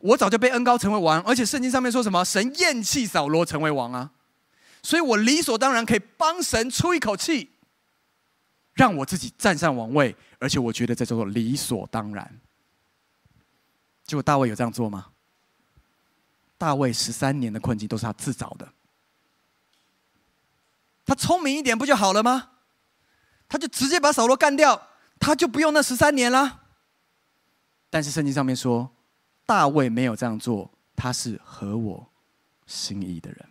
[0.00, 2.22] 我早就被恩高成为王，而且圣经上面说什么？
[2.22, 4.10] 神厌弃扫罗成为王啊，
[4.82, 7.48] 所以我理所当然可以帮神出一口气，
[8.74, 12.38] 让我自己站上王位，而且我觉得这叫做理所当然。
[14.06, 15.08] 结果大卫有这样做吗？
[16.56, 18.72] 大卫十三年的困境都是他自找的。
[21.04, 22.50] 他聪明一点不就好了吗？
[23.48, 24.88] 他就直接把扫罗干掉，
[25.18, 26.62] 他就不用那十三年了。
[27.90, 28.90] 但是圣经上面说，
[29.44, 32.10] 大卫没有这样做，他是合我
[32.66, 33.48] 心意的人。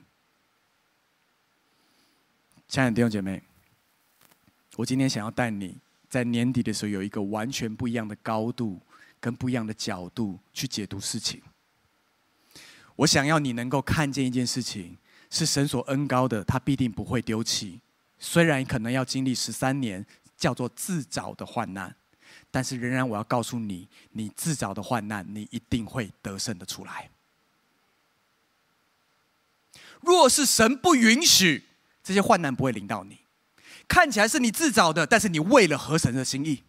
[2.67, 3.43] 亲爱的弟兄姐妹，
[4.75, 5.77] 我今天想要带你
[6.09, 8.81] 在年底的时候有一个完全不一样的高度
[9.23, 11.41] 跟不一样的角度去解读事情。
[12.97, 14.97] 我想要你能够看见一件事情，
[15.29, 17.79] 是神所恩高的，他必定不会丢弃。
[18.19, 20.05] 虽然可能要经历十三年，
[20.35, 21.95] 叫做自找的患难，
[22.51, 27.09] 但是仍然我要告诉你，你自找的患难，你一定会得胜的出来。
[30.01, 31.63] 若是神不允许
[32.03, 33.19] 这些患难，不会临到你，
[33.87, 36.61] 看起来是你自找的，但是你为了合神的心意，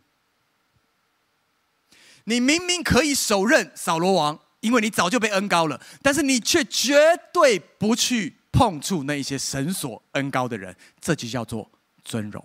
[2.25, 6.97] 你明明可以手刃扫罗王，因为你早就被恩高了，但是你却绝
[7.33, 8.37] 对不去。
[8.57, 11.69] 碰触那一些神所恩高的人，这就叫做
[12.05, 12.41] 尊荣。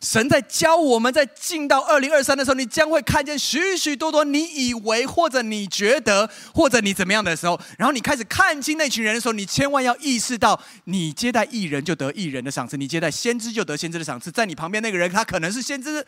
[0.00, 14.30] 神在教我们在进到二零二三的时候，你将会看见许许多多你以为或者你觉得或者你怎么样的时候，然后你开始看清那群人的时候，你千万要意识到，你接待艺人就得艺人的赏赐，你接待先知就得先知的赏赐。
[14.30, 16.06] 在你旁边那个人，他可能是先知，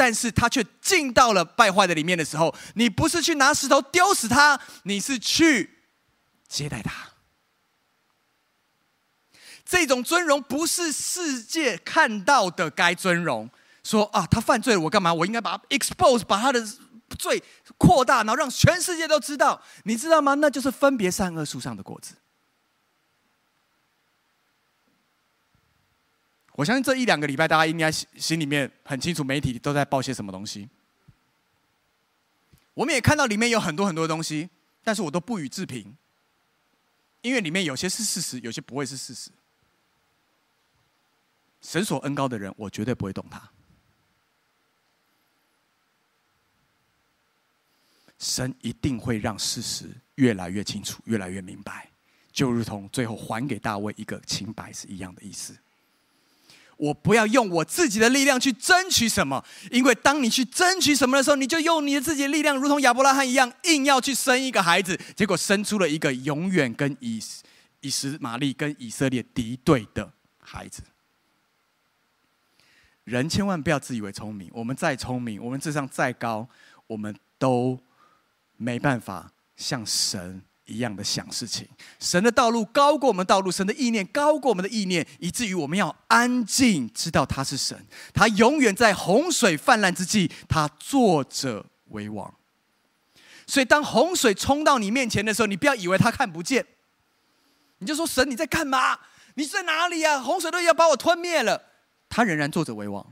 [0.00, 5.78] 但是他却进到了败坏的里面的时候，你不是去拿石头丢死他，你是去
[6.48, 7.10] 接待他。
[9.62, 13.50] 这种尊荣不是世界看到的该尊荣。
[13.84, 15.12] 说啊，他犯罪了，我干嘛？
[15.12, 16.66] 我应该把 expose，把他的
[17.18, 17.42] 罪
[17.76, 19.60] 扩大，然后让全世界都知道。
[19.84, 20.32] 你知道吗？
[20.32, 22.14] 那就是分别善恶树上的果子。
[26.60, 30.68] 我相信这一两个礼拜，大家应该心心里面很清楚，媒体都在报些什么东西。
[32.74, 34.50] 我们也看到里面有很多很多东西，
[34.84, 35.96] 但是我都不予置评，
[37.22, 39.30] 因为里面有些是事实，有些不会是事实。
[41.62, 43.40] 神所恩高的人，我绝对不会动他。
[48.18, 51.88] 神一定会让事实越来越清楚，越来越明白，
[52.30, 55.56] 就如同最后还给大卫一个清白是一样的意思。
[56.80, 67.22] 我不要用我自己的力量去争取什么，因为当你去争取什么的时候，你就用你的自己的力量，如同亚伯拉罕一样，硬要去生一个孩子，结果生出了一个永远跟以
[67.82, 70.82] 以实玛利跟以色列敌对的孩子。
[73.04, 76.48] 人千万不要自以为聪明，我们再聪明，我们智商再高，
[76.86, 77.78] 我们都
[78.56, 81.68] 没办法像神一样的想事情。
[81.98, 87.86] 神的道路高过我们道路，神的意念高过我们的意念，以至于我们要安静，知道他是神。
[88.14, 92.32] 他永远在洪水泛滥之际，他坐着为王。
[93.46, 96.64] 所以，当洪水冲到你面前的时候，你不要以为他看不见，
[97.78, 98.96] 你就说：“神，你在干嘛？
[99.34, 100.20] 你在哪里呀？
[100.20, 101.60] 洪水都要把我吞灭了。”
[102.08, 103.04] 他仍然坐着为王，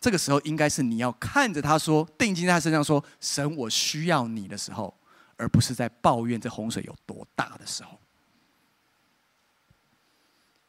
[0.00, 4.96] 这个时候应该是你要看着他说，定睛在他身上说：“神，我需要你的时候，
[5.36, 7.98] 而不是在抱怨这洪水有多大的时候。”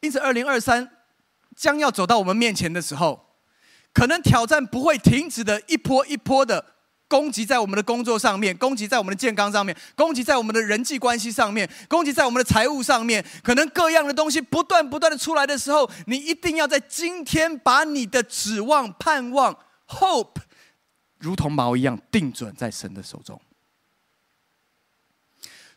[0.02, 0.90] 因此，二零二三
[1.56, 3.38] 将要走到我们面前的时候，
[3.94, 6.74] 可能挑战不会停止的，一波一波的。
[7.10, 19.56] 攻击在我们的工作上面，攻击在我们的健康上面，攻击在我们的人际关系上面，攻击在我们的财务上面，可能各样的东西不断不断的出来的时候，你一定要在今天把你的指望、盼望、
[19.88, 20.38] hope，
[21.20, 23.40] 如同锚一样定准在神的手中。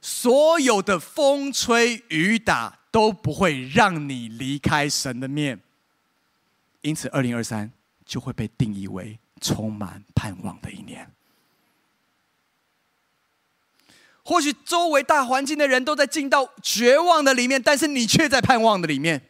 [0.06, 5.60] 所有的风吹雨打都不会让你离开神的面，
[6.82, 7.72] 因此，二零二三
[8.04, 11.10] 就会被定义为充满盼望的一年。
[14.22, 19.20] 或许周围大环境的人都在进到绝望的里面，但是你却在盼望的里面。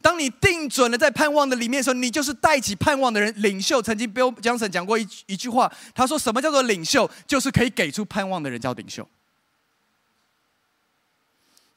[0.00, 3.34] 当你定准了在盼望的里面的时候，你就是带起盼望的人。
[3.42, 7.10] 领袖曾经 Bill Johnson 讲过一一句话，他说：“什么叫做领袖？
[7.26, 9.04] 就是可以给出盼望的人叫领袖。”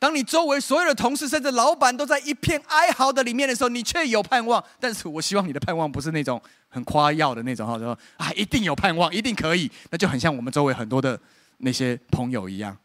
[0.01, 4.63] 当你周围所有的同事甚至老板都在一片哀嚎的里面的时候，你却有盼望。
[4.79, 11.19] 但是我希望你的盼望不是那种很夸耀的那种，哈，说啊一定有盼望，一定可以，那就很像我们周围很多的。
[11.63, 12.75] 那些朋友一样，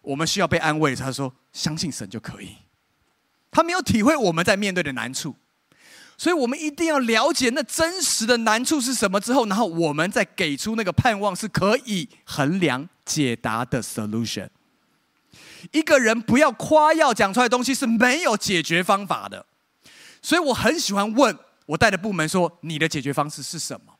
[0.00, 0.96] 我们需要被安慰。
[0.96, 2.56] 他说：“相信神就可以。”
[3.52, 5.36] 他没有体会我们在面对的难处，
[6.18, 14.48] 所以我们一定要了解那真实的难处是什么之后，然后我们再给出那个盼望是可以衡量解答的 solution。
[15.70, 19.46] 一个人不要夸耀讲出来的东西是没有解决方法的，
[20.20, 23.94] 所以我很喜欢问我带的部门说：“你的解决方式是什么？”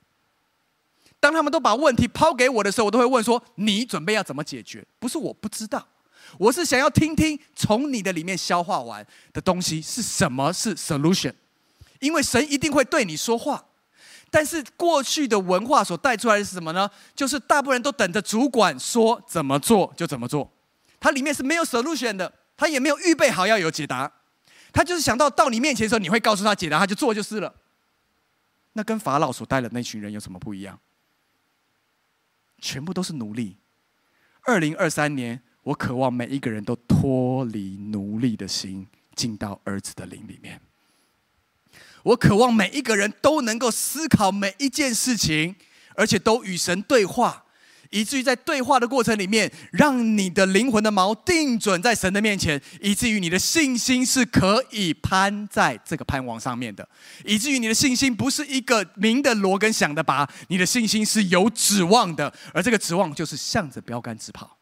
[1.21, 5.87] 当他们都把问题抛给我的时候，我都会问说：“你准备要怎么解决？”不是我不知道，
[6.37, 11.33] 我是想要听听从你的里面消化完的东西是什么是 solution。
[12.01, 13.65] 因为神一定会对你说话，
[14.29, 16.91] 但是过去的文化所带出来的是什么呢？
[17.15, 20.51] 就是大部分人都等着主管说怎么做就怎么做，
[21.03, 24.11] 它里面是没有 solution 的，他也没有预备好要有解答，
[24.73, 27.53] 他就是想到到你面前的时候，你会告诉他解答，他就做就是了。
[28.75, 30.79] 那跟法老所带的那群人有什么不一样？
[32.61, 33.57] 全部都是奴隶。
[34.43, 38.87] 二零二三年，我渴望每一个人都脱离奴隶的心，
[39.17, 40.61] 进到儿子的灵里面。
[42.05, 45.57] 我渴望每一个人都能够思考每一件事情，
[45.97, 47.42] 而且都与神对话。
[47.93, 56.89] 以至于在对话的过程里面，让你的灵魂的锚定准在神的面前，以至于你的信心是可以攀在这个盼望上面的，
[57.25, 64.57] 以至于你的信心不是一个明的锣跟响的鈸，你的信心是有指望的，而这个指望就是向着标杆直跑。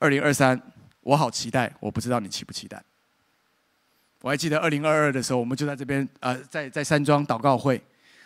[0.00, 0.60] 二零二三，
[1.02, 2.82] 我好期待，我不知道你期不期待。
[4.20, 7.80] 我还记得二零二二的时候，我们就在这边，呃，在在山庄祷告会，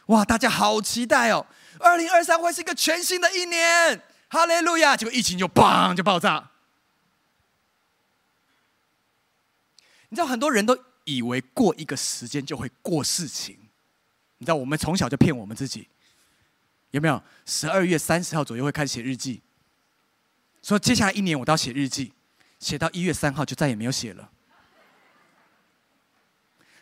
[0.06, 1.44] 哇，大家好期待哦！
[1.80, 4.96] 二零二三会是一个全新的一年，哈利路亚！
[4.96, 6.50] 结果疫情就砰就爆炸。
[10.08, 13.58] 你知道很多人都以为过一个时间就会过事情，
[14.38, 15.88] 你知道我们从小就骗我们自己，
[16.92, 17.22] 有没有？
[17.44, 19.42] 十二月三十号左右会开始写日记，
[20.62, 22.12] 说接下来一年我都要写日记，
[22.60, 24.30] 写到一月三号就再也没有写了。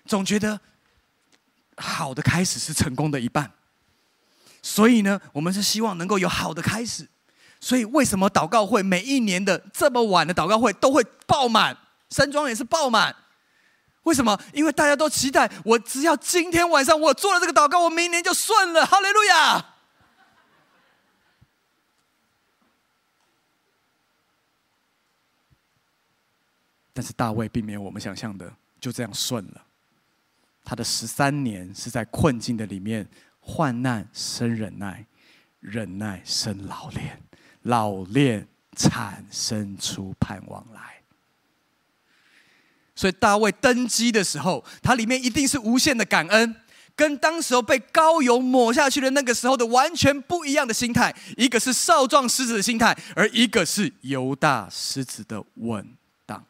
[0.05, 0.61] 总觉得
[1.79, 3.51] 好的开始是成功的一半，
[4.67, 7.07] 所以呢，我们是希望能够有好的开始。
[7.61, 11.77] 所以为什么祷告会每一年的这么晚的祷告会都会爆满？
[12.09, 13.15] 山庄也是爆满。
[14.05, 14.41] 为什么？
[14.55, 18.87] 因为大家都期待，我只要今天晚上我做了这个祷告，我明年就顺了。
[18.87, 19.67] 哈利路亚！
[26.95, 28.51] 但是大卫并没有我们想象的
[28.81, 29.63] 就这样顺了。
[30.65, 33.07] 他的十三年是在困境的里面，
[33.47, 35.05] 患难生忍耐，
[35.61, 37.21] 忍耐生老练，
[37.63, 40.81] 老练产生出盼望来。
[42.97, 46.57] 所以大卫登基的时候，他里面一定是无限的感恩，
[46.97, 51.15] 跟当时候被高油抹下去的那个时候的完全不一样的心态。
[51.37, 55.87] 一个是少壮狮子的心态，而一个是犹大狮子的稳
[56.25, 56.45] 当。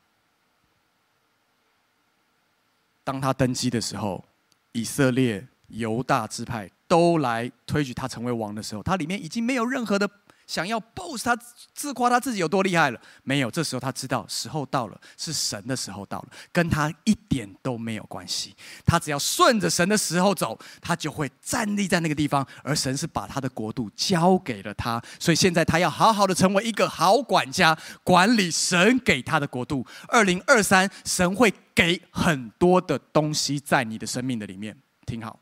[3.02, 4.24] 当他登基的时候，
[4.72, 10.08] 以色列犹大支派都来推举他成为王的时候，他里面已经没有任何的。
[10.46, 11.34] 想要 boast 他
[11.72, 13.00] 自夸他自己有多厉害了？
[13.22, 18.54] 没有，这时候他知道时候到了，是神的时候到了，跟他一点都没有关系。
[18.84, 22.46] 他只要顺着神的时候走，他就会站立在那个地方。
[22.62, 29.84] 而神是把他的国度交给了他，所以现在他要好好的成为一个好管家，管理神给他的国度。
[30.08, 34.76] 二零二三，神会给很多的东西在你的生命的里面，
[35.06, 35.40] 听好。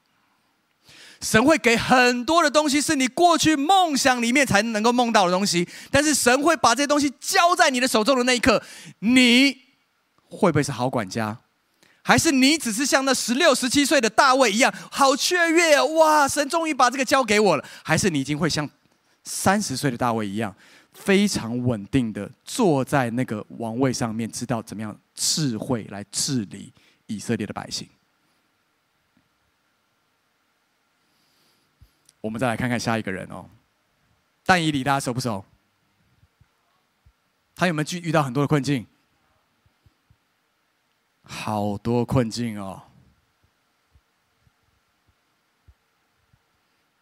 [1.23, 5.66] 神会给很多的东西，是你过去梦想里面才能够梦到的东西。
[5.91, 8.61] 但是神会把这些东西交在你的手中的那一刻，
[8.99, 9.57] 你
[10.25, 11.39] 会不会是好管家？
[12.03, 15.81] 还是你只是像那十六、十七岁的大卫一样，好雀跃？
[15.81, 16.27] 哇！
[16.27, 17.64] 神终于把这个交给我了。
[17.85, 18.68] 还是你已经会像
[19.23, 20.53] 三十岁的大卫一样，
[20.93, 26.73] 非常稳定的坐在那个王位上面，知道怎么样智慧来治理
[27.07, 27.89] 以色列的百姓？
[32.23, 33.45] 我们再来看看下一个人哦，
[34.47, 35.45] 但以理大家熟不熟？
[37.55, 38.87] 他有没有遇遇到很多的困境？
[41.25, 42.85] 好多困境哦。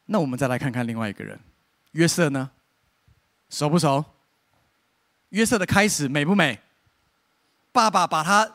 [0.07, 1.39] 那我们再来看看另外一个人，
[1.93, 2.51] 约瑟呢？
[3.51, 4.05] 熟不熟？
[5.29, 6.61] 约瑟的开始美不美？
[7.73, 8.51] 爸爸把他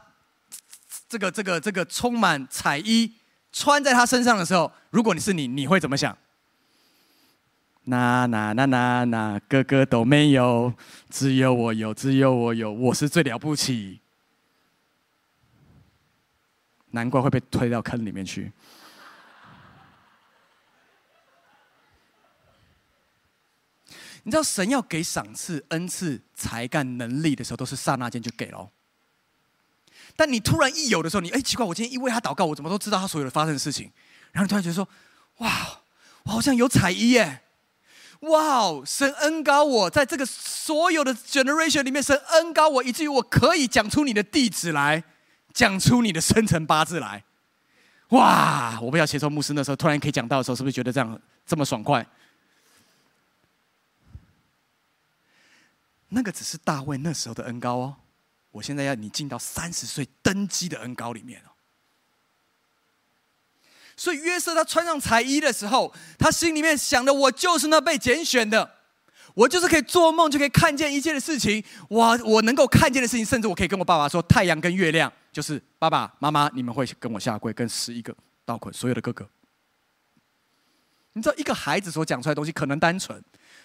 [1.07, 3.13] 这个这个这个充满彩衣
[3.51, 6.17] 穿在他身上的时候，如果你是你，你会怎么想？
[7.87, 10.73] 那那那那那哥哥都没有，
[11.09, 14.01] 只有我有，只有我有，我是最了不起。
[16.91, 18.51] 难怪会被推到坑里面去。
[24.23, 28.71] 你知道神要给赏赐、恩赐、才干、能力的时候，都是刹那间就给了。
[30.15, 33.91] 但你突然一有的时候，你哎奇怪，我今天一为他祷告，我怎么都知道他所有的发生的事情？
[34.31, 34.89] 然后你突然觉得说，
[35.37, 35.81] 哇，
[36.23, 37.43] 我好像有彩衣耶。
[38.25, 38.83] 哇哦！
[38.85, 45.03] 神恩高我，在这个所有的 generation 里面，神恩高我，以至于我可以讲出你的地址来，
[45.53, 47.23] 讲出你的生辰八字来。
[48.09, 48.79] 哇！
[48.81, 52.05] 我不要写错牧师那时候突然可以讲到的时候，是不是觉得这样这么爽快？
[56.09, 57.95] 那个只是大卫那时候的恩高哦。
[58.51, 61.54] 我现在要你进到三十岁登基的恩高里面哦。
[63.97, 68.69] 所以约瑟他穿上彩衣的时候，他心里面想的：我就是那被拣选的，
[69.33, 71.63] 我就是可以做梦就可以看见一切的事情。
[71.87, 79.27] 我我能够看见的事情，甚至我可以跟我爸爸说：太阳跟月亮就是爸爸妈妈，你们会跟我下跪，跟十一个道捆所有的哥哥。
[81.13, 83.23] 你知道一个孩子所讲出来的东西可能单纯，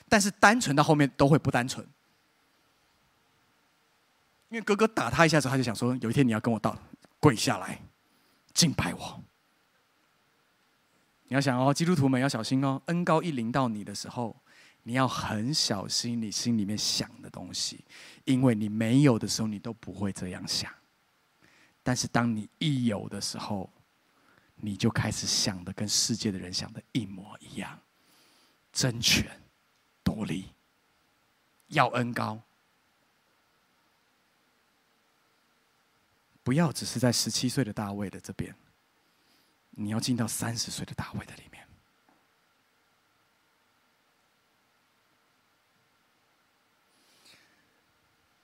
[0.08, 1.84] 但是单纯到后面都会不单纯，
[4.50, 6.78] 因为哥哥打他一下子，他就想说：有一天你要跟我到
[7.18, 7.80] 跪下来
[8.54, 9.20] 敬拜我。
[11.30, 12.82] 你要想哦，基督徒们要小心哦。
[12.86, 14.34] 恩高一临到你的时候，
[14.82, 17.84] 你要很小心你心里面想的东西，
[18.24, 20.74] 因为你没有的时候，你都不会这样想。
[21.84, 23.70] 但是当你一有的时候，
[24.56, 27.78] 你就开始想的跟世界的人想的一模一样，
[28.72, 29.40] 争权
[30.02, 30.46] 夺利，
[31.68, 32.42] 要恩高。
[36.42, 38.52] 不要只是在十七岁的大卫的这边，
[39.70, 41.66] 你要进到三十岁的大卫的里面。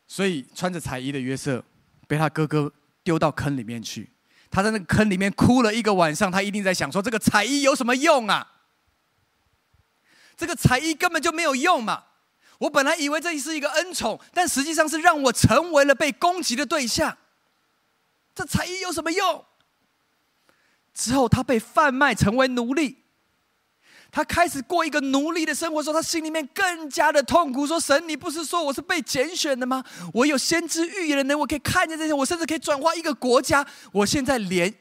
[0.07, 1.63] 所以穿着彩衣的约瑟
[2.09, 2.73] 被他哥哥
[3.05, 4.11] 丢到坑里面去，
[4.51, 6.33] 他在那个坑里面哭了一个晚上。
[6.33, 8.55] 他一定在想说：这个彩衣有什么用啊？
[10.35, 12.05] 这个彩衣根本就没有用嘛！
[12.59, 17.19] 我本来以为这是一个恩宠，但实际上是让我成为了被攻击的对象。
[18.35, 19.45] 这彩衣有什么用？
[20.97, 23.05] 之后他被贩卖成为奴隶。
[24.11, 27.67] 他开始过一个奴隶的生活的时候，他心里面更加的痛苦。
[27.67, 29.85] 说：“神，你不是说我是被拣选的吗？
[30.15, 33.67] 我有先知预言的能力，我可以看见这些，我甚至可以转化一个国家。
[33.93, 34.73] 我现在连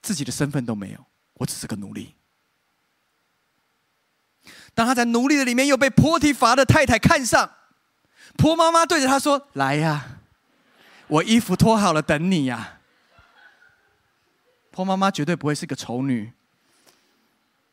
[0.00, 1.04] 自己的身份都没有，
[1.34, 2.14] 我只是个奴隶。”
[4.72, 7.50] 当他在奴隶的里面，又被波提乏的太太看上，
[8.36, 10.20] 婆妈妈对着他说：“来呀，
[11.08, 12.76] 我衣服脱好了，等你呀。”
[14.70, 16.32] 婆妈妈绝对不会是个丑女。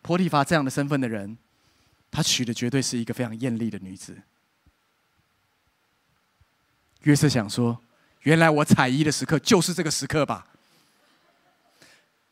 [0.02, 1.38] 婆提乏这样的身份的人，
[2.10, 4.18] 他娶的绝对是一个非常艳丽的女子。
[7.02, 7.80] 约瑟想说
[8.24, 10.48] ：“原来我彩衣的时刻就是这个时刻吧？”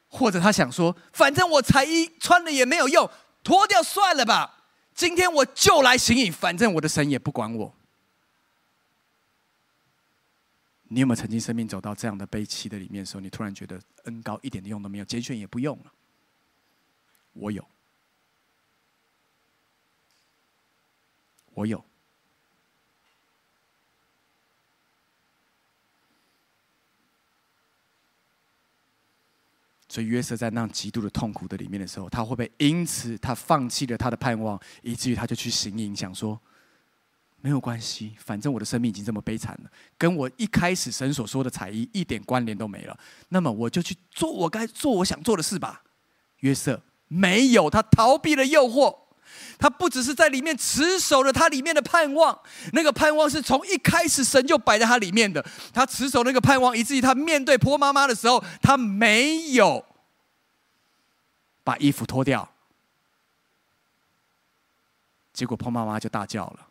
[0.07, 3.09] 或者他想说：“反正我彩衣穿了也没有用，
[3.43, 4.63] 脱掉算了吧。
[4.93, 7.75] 今天我就来行淫，反正我的神也不管我。”
[10.87, 15.91] 你有没有曾经生命走到这样的悲戚的里面的时候，你突然觉得恩高一点的用都没有，拣选也不用了？
[17.33, 17.67] 我有，
[21.53, 21.83] 我有，
[29.89, 36.39] 所以约瑟在那极度的痛苦的里面的时候，他会不会因此他放弃了他的盼望，以至于他就去行淫，想说
[37.45, 39.69] 没有关系，反正我的生命已经这么悲惨了，
[39.99, 45.83] 跟我一开始神所说的彩衣一点关联都没了，那么我就去做我该做我想做的事吧，
[46.39, 46.81] 约瑟。
[47.07, 48.97] 没有，他逃避了诱惑。
[49.59, 52.39] 他不只是在里面持守了他里面的盼望，
[52.73, 55.45] 那个盼望是从一开始神就摆在他里面的。
[55.71, 59.85] 他持守那个盼望，以至于他面对婆妈妈的时候，他没有
[61.63, 62.49] 把衣服脱掉。
[65.31, 66.67] 结果波妈妈就大叫了：“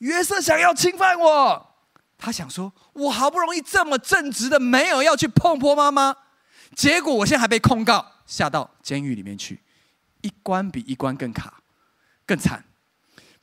[0.00, 1.74] 约瑟想要侵犯我！”
[2.18, 6.14] 他想说：“我好不容易这么正直的，没有要去碰波妈妈，
[6.76, 9.60] 结果我现在还被控告。”下到监狱里面去，
[10.20, 11.60] 一关比一关更卡，
[12.24, 12.62] 更惨。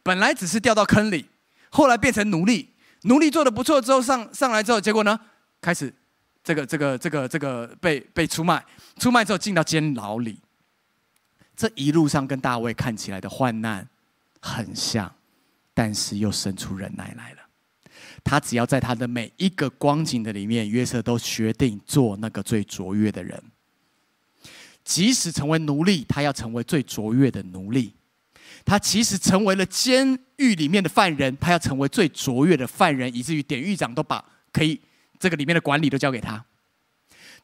[0.01, 1.29] 本来只是掉到坑里，
[1.69, 2.73] 后来变成奴隶。
[3.01, 5.19] 奴隶做的不错之后上上来之后，结果呢，
[5.59, 5.93] 开始
[6.41, 8.65] 这个这个这个这个被被出卖，
[8.97, 10.39] 出卖之后进到监牢里。
[11.53, 13.89] 这一路上跟大卫看起来的患难
[14.39, 15.13] 很像，
[15.77, 17.37] 但是又生出忍耐来了。
[18.23, 23.39] 他只要在他的每一个光景的里面，约瑟都决定做那个最卓越的人。
[24.83, 27.91] 即使成为奴隶，他要成为最卓越的奴隶；
[28.65, 34.81] 他即使成为了监狱里面的犯人，他要成为最卓越的犯人，以至于典狱长都把可以
[35.19, 36.43] 这个里面的管理都交给他。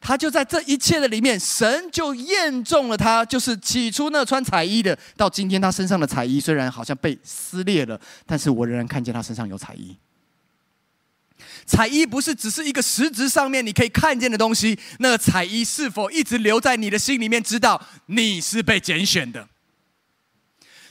[0.06, 3.24] 他就在这一切的里面，神就验中了他。
[3.24, 9.96] 就是起初那穿彩衣的，到今天他身上的彩衣虽然好像被撕裂了，但是我仍然看见他身上有彩衣。
[11.64, 19.48] 彩衣不是只是一个实质上面你可以看见的东西，那个彩衣是否一直留在你的心里面，知道你是被拣选的？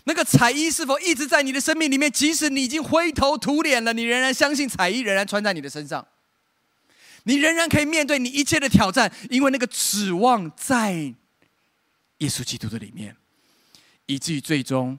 [0.05, 6.03] 那个彩衣是否一直在你的生命里面，即使你已经灰头土脸了，你仍然相信彩衣仍然穿在你的身上，
[7.23, 10.93] 你仍然可以面对你一切的挑战，因为那个指望在
[12.17, 13.15] 耶稣基督的里面，
[14.05, 14.97] 以至于最终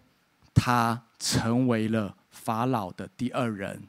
[0.53, 3.83] 他成为了法老的第二人。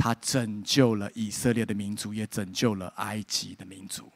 [0.00, 4.08] 他拯救了以色列的民族，也拯救了埃及的民族。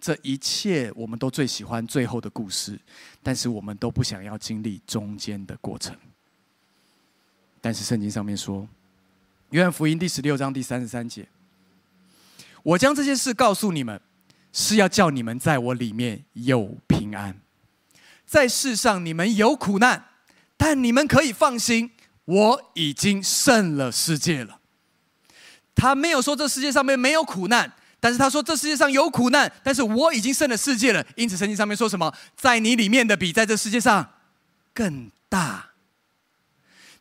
[0.00, 2.78] 这一切我们都最喜欢最后的故事，
[3.20, 5.92] 但是我们都不想要经历中间的过程。
[7.60, 8.62] 但是圣经上面说，
[9.50, 11.26] 《约翰福音》第十六章第三十三节
[12.66, 14.00] ：“我将这些事告诉你们，
[14.52, 17.40] 是要叫你们在我里面有平安。
[18.24, 20.06] 在世上你们有苦难，
[20.56, 21.92] 但你们可以放心，
[22.24, 24.58] 我已经胜了世界了。”
[25.76, 31.06] 他没有说这世界上面没有苦难，但是他说这世界上有苦难，但是我已经胜了世界了。
[31.14, 34.14] 因此圣经上面说什么，在你里面的比在这世界上
[34.74, 35.70] 更大。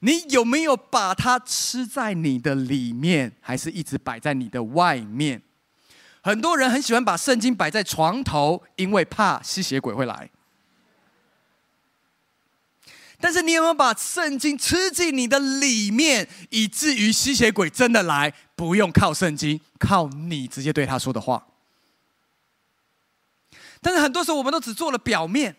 [0.01, 5.41] 你有没有把它吃在你的里面，还是一直摆在你的外面？
[6.25, 10.27] 很多人很喜欢把圣经摆在床头，因为怕吸血鬼会来。
[13.19, 21.45] 但是你有没有把圣经吃进你的里面，以至于吸血鬼真的来，不用靠圣经，靠你直接对他说的话？
[23.79, 25.55] 但是很多时候我们都只做了表面。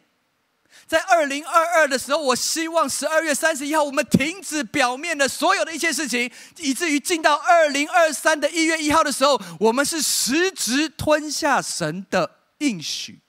[0.87, 13.21] 在二零二二的时候，我希望十二月三十一号我们停止表面的所有的一切事情，以至于进到二零二三的一月一号的时候，我们是实质吞下神的应许。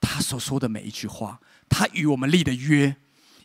[0.00, 2.96] 他所说的每一句话，他与我们立的约，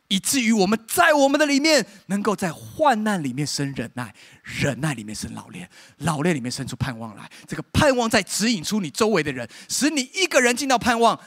[0.07, 4.13] 以至于我们在我们的里面，能够在患难里面生忍耐，
[4.43, 7.29] 忍耐里面生老练，老练里面生出盼望来。
[7.47, 11.19] 这个盼望在指引出你周围的人，使你一个人进到盼望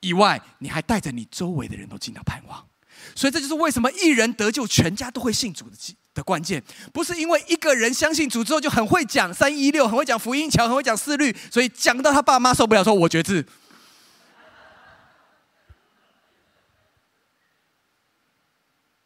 [0.00, 2.66] 以外，你还带着你周围的人都进到盼望。
[3.14, 5.76] 所以这就是为什么一人得救，全家都会信主的
[6.14, 13.46] 的关键，不是因为一个人相信主之后就很会讲三一六，很会讲福音桥，很会讲四律，所以讲到他爸妈受不了，说我决志。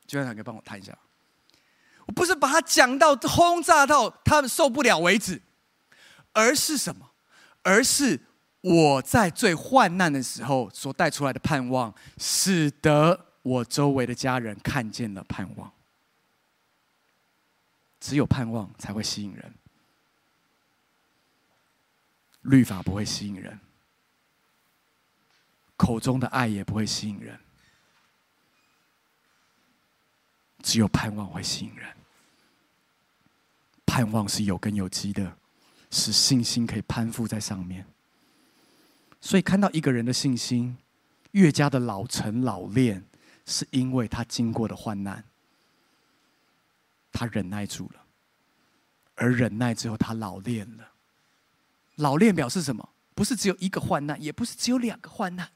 [0.07, 0.97] 就让他给帮我谈一下。
[2.07, 5.41] 我不是把他讲到轰炸到他们受不了为止，
[6.33, 7.11] 而是什么？
[7.63, 8.21] 而是
[8.63, 15.71] 我在最患难的时候所带出来的盼望，使得我周围的家人看见了盼望。
[17.99, 19.55] 只有盼望才会吸引人，
[22.43, 23.61] 律法不会吸引人，
[25.77, 27.39] 口中的爱也不会吸引人。
[30.63, 31.97] 只有盼望会吸引人，
[33.85, 35.37] 盼望是有根有基的，
[35.91, 37.85] 使信心可以攀附在上面。
[39.23, 40.77] 所以看到一个人的信心
[41.31, 43.03] 越加的老成老练，
[43.47, 45.25] 是因为他经过的患难，
[47.13, 48.03] 他忍耐住了，
[49.15, 50.91] 而忍耐之后他老练了。
[51.97, 52.89] 老练表示什么？
[53.15, 55.49] 不是只有一个患难，也不是只有两个患难。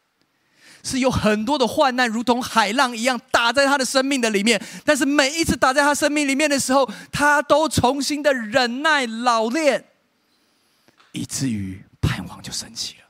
[0.85, 4.62] 是有很多的患难，如同海浪一样打在他的生命的里面。
[4.85, 9.85] 但是每一次打在他生命里面的时候，他都重新的忍耐老练，
[11.11, 13.06] 以至于盼望就升起了。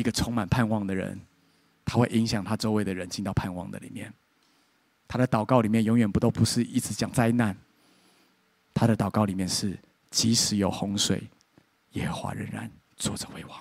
[0.00, 1.20] 一个充满盼望的人，
[1.84, 4.12] 他会影响他周围的人进到盼望的里面。
[5.06, 7.54] 他的祷告里面永远不都不是一直讲灾难，
[8.72, 9.78] 他的祷告里面是：
[10.10, 11.22] 即使有洪水，
[11.92, 13.60] 耶和华仍然坐着为王。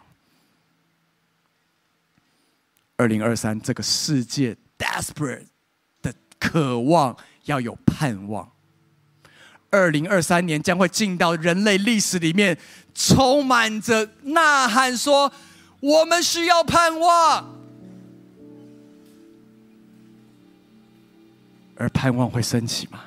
[2.96, 5.46] 二零二三，这个世界 desperate
[6.02, 8.50] 的渴望要有盼望。
[9.72, 12.58] 二零二三年将会进到人类历史里面，
[12.94, 15.32] 充满着呐喊，说
[15.80, 17.60] 我们需要盼望。
[21.76, 23.00] 而盼望会升起吗？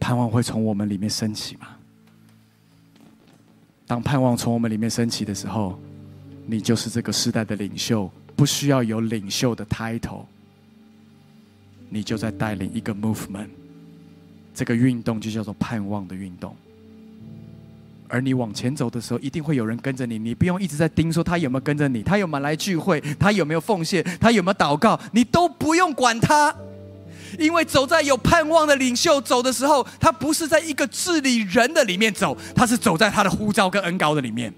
[0.00, 1.68] 盼望会从我们里面升起吗？
[3.86, 5.78] 当盼望从我们里面升起的时候，
[6.44, 10.24] 你就是这个时代的领袖，不需要有领袖的 title，
[11.88, 13.48] 你就在带领一个 movement，
[14.52, 16.56] 这个运动就叫做盼望的运动。
[18.08, 26.54] 而你往前走的时候，一定会有人跟着你，你不用一直在盯说他有没有跟着你，他有没有来聚会，他有没有奉献，他有没有祷告，你都不用管他，
[27.38, 34.52] 因为走在有盼望的领袖走的时候，他不是在一个治理人的里面走，他是走在他的呼召跟恩膏的里面。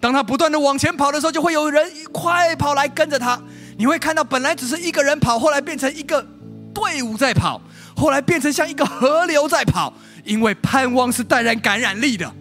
[0.00, 3.38] 当他不断的往前跑的时候，就会有人快跑来跟着他。
[3.76, 6.26] 你会看到，本来只是一个人跑，后来变成一个
[6.72, 7.60] 队伍在跑，
[7.94, 9.92] 后来变成像一个河流在跑。
[10.24, 12.32] 因为盼望是带来感染力的，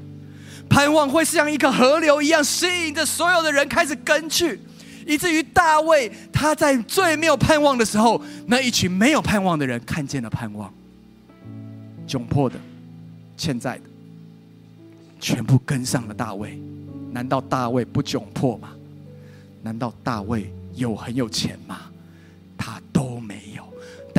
[0.69, 4.59] 盼望会像一个河流一样，吸引着所有的人开始跟去，
[5.05, 10.73] 以至于大卫他在最没有盼望的时候，那一群没有盼望的人看见了盼望，
[12.07, 12.57] 窘迫的、
[13.37, 13.83] 欠债的，
[15.19, 16.59] 全部跟上了大卫。
[17.11, 18.69] 难道大卫不窘迫吗？
[19.63, 21.81] 难道大卫有很有钱吗？
[22.57, 23.09] 他都。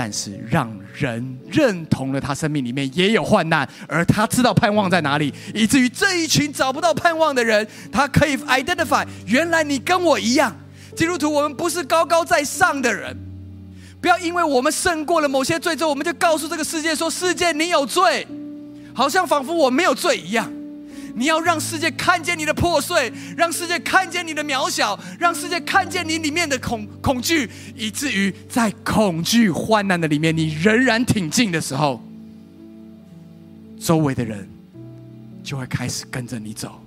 [0.02, 10.56] 但是让人认同了他生命里面也有患难，而他知道盼望在哪里，以至于这一群找不到盼望的人，他可以 identify，原来你跟我一样，
[10.96, 13.14] 基督徒，我们不是高高在上的人。
[14.00, 18.26] 不要因为我们胜过了某些罪之后，我们就告诉这个世界说：“世界，你有罪。”
[18.96, 20.50] 好像仿佛我没有罪一样。
[21.14, 32.02] 你要让世界看见你的破碎，让世界看见你的渺小，让世界看见你里面的恐恐惧，以至于在恐惧患难的里面，你仍然挺进的时候，
[33.80, 34.48] 周围的人
[35.42, 36.82] 就会开始跟着你走，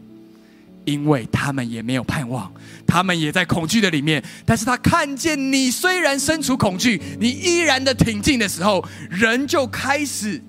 [0.86, 2.52] 因为他们也没有盼望，
[2.86, 10.42] 他们也在恐惧的里面，但是他看见你虽然身处恐惧，你依然的挺进的时候，人就开始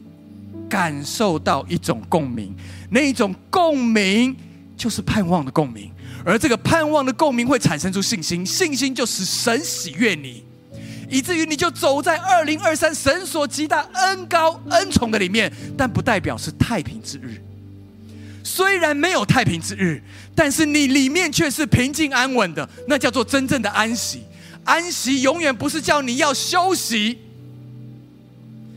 [0.68, 2.54] 感受到一种共鸣。
[2.94, 4.36] 那一种共鸣，
[4.76, 5.90] 就是盼望的共鸣，
[6.24, 10.44] 而这个盼望的共鸣会产生出信心，信心就使神喜悦你，
[11.10, 17.42] 以至于你就走在二零二三神所极大恩高恩宠的里面，但不代表是太平之日。
[18.44, 20.00] 虽然没有太平之日，
[20.32, 24.22] 但是你里面却是平静安稳的，那叫做真正的安息。
[24.62, 27.18] 安息永远不是叫你要休息。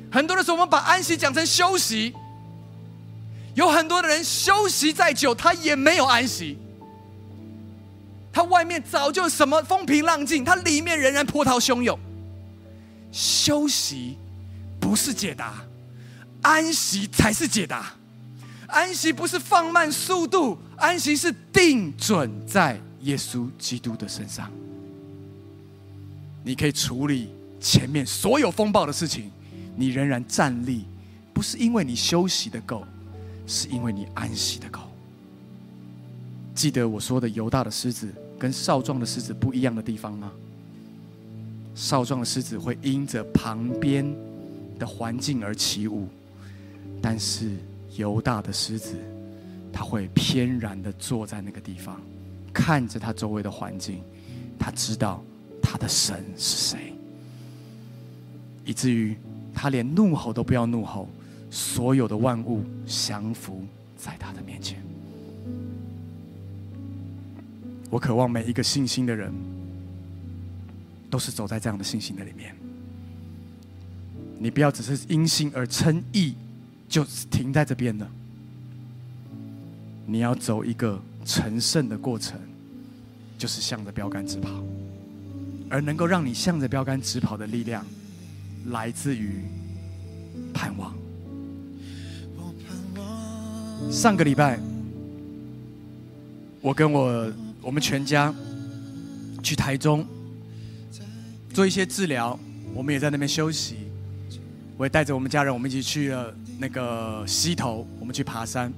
[0.10, 2.12] 很多的时候，我们把安息讲成休息。
[3.58, 6.60] 有很多的人休息再久，他也没有安息。
[8.32, 11.98] 他外面早就什么风平浪静，他里面仍然波涛汹涌。
[13.12, 14.16] 休息
[14.80, 15.56] 不是解答，
[16.44, 17.96] 安息才是解答。
[18.68, 24.52] 安息不是放慢速度，安息是定准在耶稣基督的身上。
[26.44, 29.32] 你可以处理前面所有风暴的事情，
[29.76, 30.86] 你仍然站立，
[31.34, 32.86] 不是因为你休息的够，
[33.48, 34.82] 是因为你安息的够。
[36.54, 40.32] 记得我说的犹大的狮子跟少壮的狮子不一样的地方吗？
[41.74, 44.04] 少壮的狮子会因着旁边
[44.80, 46.08] 的环境而起舞，
[47.02, 47.56] 但是
[47.96, 48.96] 犹大的狮子，
[49.72, 52.02] 他会翩然的坐在那个地方，
[52.52, 54.02] 看着他周围的环境，
[54.58, 55.24] 他知道
[55.62, 56.94] 他的神是谁，
[58.66, 59.16] 以至于
[59.54, 61.08] 他连怒吼都不要怒吼，
[61.50, 63.66] 所有的万物降服
[63.98, 64.82] 在他的面前。
[67.90, 69.34] 我渴望每一个信心的人，
[71.10, 72.54] 都是走在这样的信心的里面。
[74.40, 76.36] 你不要只是因信而称义，
[76.90, 78.10] 就停在这边了。
[80.06, 82.40] 你要走一个成圣的过程，
[83.38, 84.50] 就是向着标杆直跑。
[85.70, 87.86] 而能够让你向着标杆直跑的力量，
[88.68, 89.44] 来自于
[90.54, 90.97] 盼望。
[93.92, 94.60] 上个礼拜，
[96.62, 97.32] 我跟我。
[97.60, 98.34] 我们全家
[99.44, 100.08] 去台中
[101.54, 102.40] 做一些治疗，
[102.74, 103.76] 我们也在那边休息。
[104.78, 108.72] 我也带着我们家人，我们一起去了那个溪头，我们去爬山。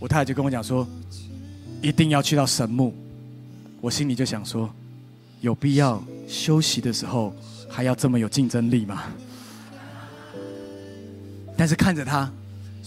[0.00, 0.84] 我太太就跟我讲说，
[1.80, 2.92] 一定要去到神木。
[3.80, 4.68] 我心里就想说，
[5.40, 7.32] 有必要休息的时候
[7.68, 9.04] 还要这么有竞争力吗？
[11.56, 12.28] 但是看着他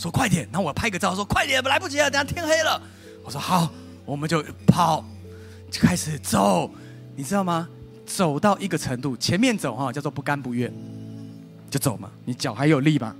[0.02, 2.82] 说快点，然后我拍个照说快点，来不及了，等下天黑了。
[3.24, 3.72] 我说好。
[4.04, 5.06] 我们就跑，
[5.70, 6.70] 就开始走，
[7.16, 7.70] 你知道吗？
[8.04, 10.74] 走到一个程度，前面走哈叫做不甘不愿，
[11.70, 13.16] 就走嘛，你脚还有力嘛。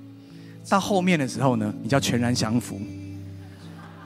[0.68, 2.82] 到后面的时候呢，你叫全然降服。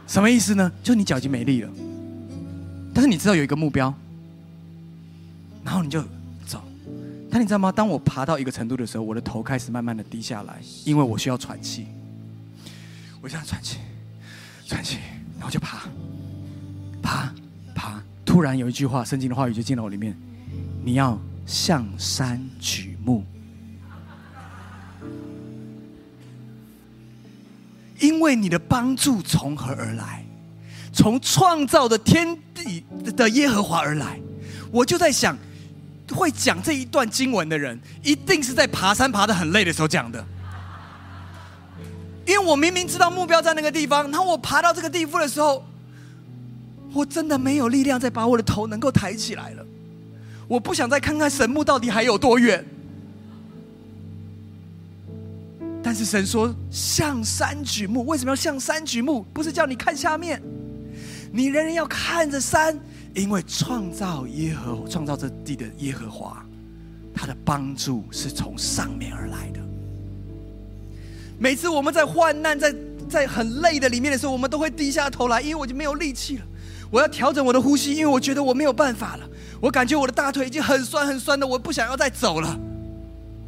[0.05, 0.69] 什么意思呢？
[0.83, 1.71] 就你脚已经没力了，
[2.93, 3.91] 但是你知道有一个目标，
[5.63, 6.03] 然后你就
[6.45, 6.61] 走。
[7.31, 7.71] 但你知道吗？
[7.71, 11.87] 当我爬到一个程度的时候，我的头开始慢慢的低下来，因为我需要喘气。
[13.25, 13.79] 我想喘气，
[14.67, 14.99] 喘气，
[15.39, 15.89] 然后就爬。
[17.01, 17.33] 爬
[17.73, 20.15] 爬，突然有一句话，圣经的话语就进到我里面：
[20.83, 23.25] 你要向山举目，
[27.99, 30.23] 因为你的帮助从何而来？
[30.93, 32.85] 从创造的天地
[33.17, 34.19] 的耶和华而来。
[34.71, 35.35] 我就在想，
[36.11, 40.23] 会讲这一段经文的人，一定是在爬山爬得很累的时候讲的，
[42.25, 45.63] 因为我明明知道目标在那个地方，然后我爬到这个地步的时候。
[46.93, 49.65] 我真的没有力量再把我的头能够抬起来了，
[50.47, 52.63] 我不想再看看神木到底还有多远。
[55.83, 59.25] 但是神说向山举目，为什么要向山举目？
[59.33, 60.41] 不是叫你看下面，
[61.33, 62.79] 你仍然要看着山，
[63.13, 66.45] 因为创造耶和创造这地的耶和华，
[67.13, 69.59] 他的帮助是从上面而来的。
[71.37, 72.73] 每次我们在患难、在
[73.09, 76.43] 在很累的里面的时候，我们都会低下头来，因为我就没有力气了。
[76.89, 79.27] 我要调整我的呼吸，因为我觉得我没有办法了。
[79.59, 82.59] 我感觉我的大腿已经很酸很酸的，我不想要再走了。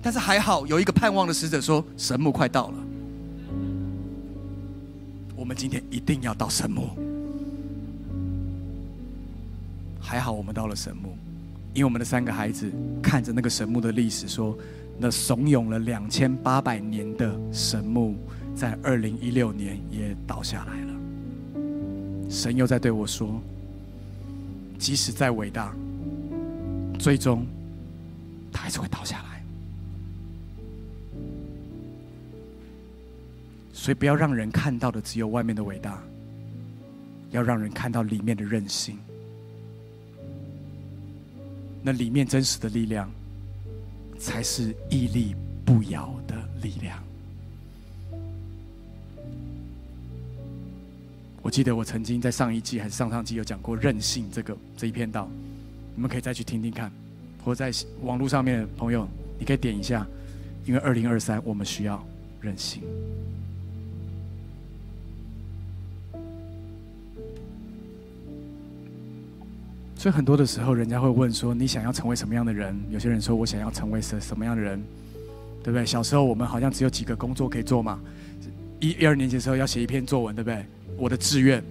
[0.02, 2.76] 但是还好，有一个盼望的使者说：“神木快到了，
[5.36, 6.90] 我们今天一定要到神木。”
[10.00, 11.18] 还好我们到了神木，
[11.74, 14.58] 因为我们的三个孩子看着那个神木的历史说
[15.00, 18.16] ：“那怂恿了两千八百年的神木，
[18.56, 20.94] 在二零一六年也倒下来了。”
[22.30, 23.42] 神又在对我说
[24.78, 25.74] ：“即使再伟大，
[27.00, 27.46] 最终
[28.52, 29.44] 他还是会倒下来。
[33.72, 36.02] 所以不要让人看到的只有外面的伟大，
[37.32, 38.98] 要让人看到里面的韧性。
[41.82, 43.10] 那里面真实的力量，
[44.20, 45.36] 才是屹立
[45.66, 47.02] 不摇的力量。”
[51.42, 55.30] 我记得我曾经在上一季还是上上季有讲过韧性这个这一篇道，
[55.96, 56.92] 你们可以再去听听看，
[57.44, 57.72] 或在
[58.02, 59.08] 网络上面的朋友，
[59.40, 60.06] 你可以点一下，
[60.66, 62.06] 因为二零二三我们需要
[62.42, 62.84] 韧性。
[69.98, 74.80] 所以很多的时候，人家会问说：“你想要成为什么样的人？”有些人说：“我想要成为什什么样的人？”
[75.64, 75.84] 对不对？
[75.84, 78.00] 小时候我们好像只有几个工作可以做嘛。
[78.80, 80.64] 一、一二年级的时候要写一篇作文，对不对？
[80.98, 81.64] 我的志愿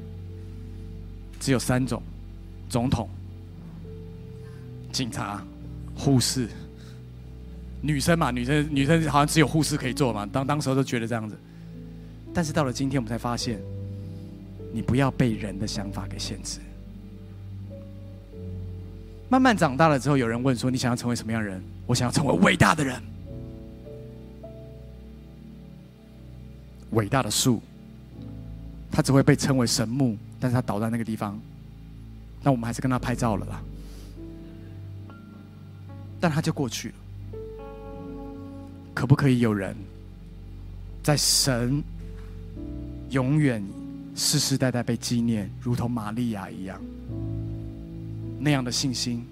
[1.38, 2.02] 只有三种：
[2.68, 3.08] 总统、
[4.90, 5.42] 警察、
[5.94, 6.48] 护士。
[7.80, 10.26] 女生嘛，女生女生好像只有护士可以做嘛。
[10.26, 11.36] 当当时候都觉得这样子，
[12.34, 13.60] 但是到了今天，我们才发现，
[14.72, 16.58] 你不要被人的想法给限制。
[19.28, 23.02] 慢慢长大了之后，有人问说：“你想要成为什么样的人？”我想要成为伟大的人。
[26.90, 27.60] 伟大的树，
[28.90, 31.38] 它只会被称为神木，但是它倒在那个地方，
[32.42, 33.62] 那我们还是跟它拍照了啦。
[36.20, 36.94] 但它就过去了。
[38.94, 39.76] 可不可以有人，
[41.02, 41.82] 在神
[43.10, 43.62] 永远
[44.14, 46.80] 世世代代被纪念，如同玛利亚一样？
[48.38, 49.24] 那样的信心，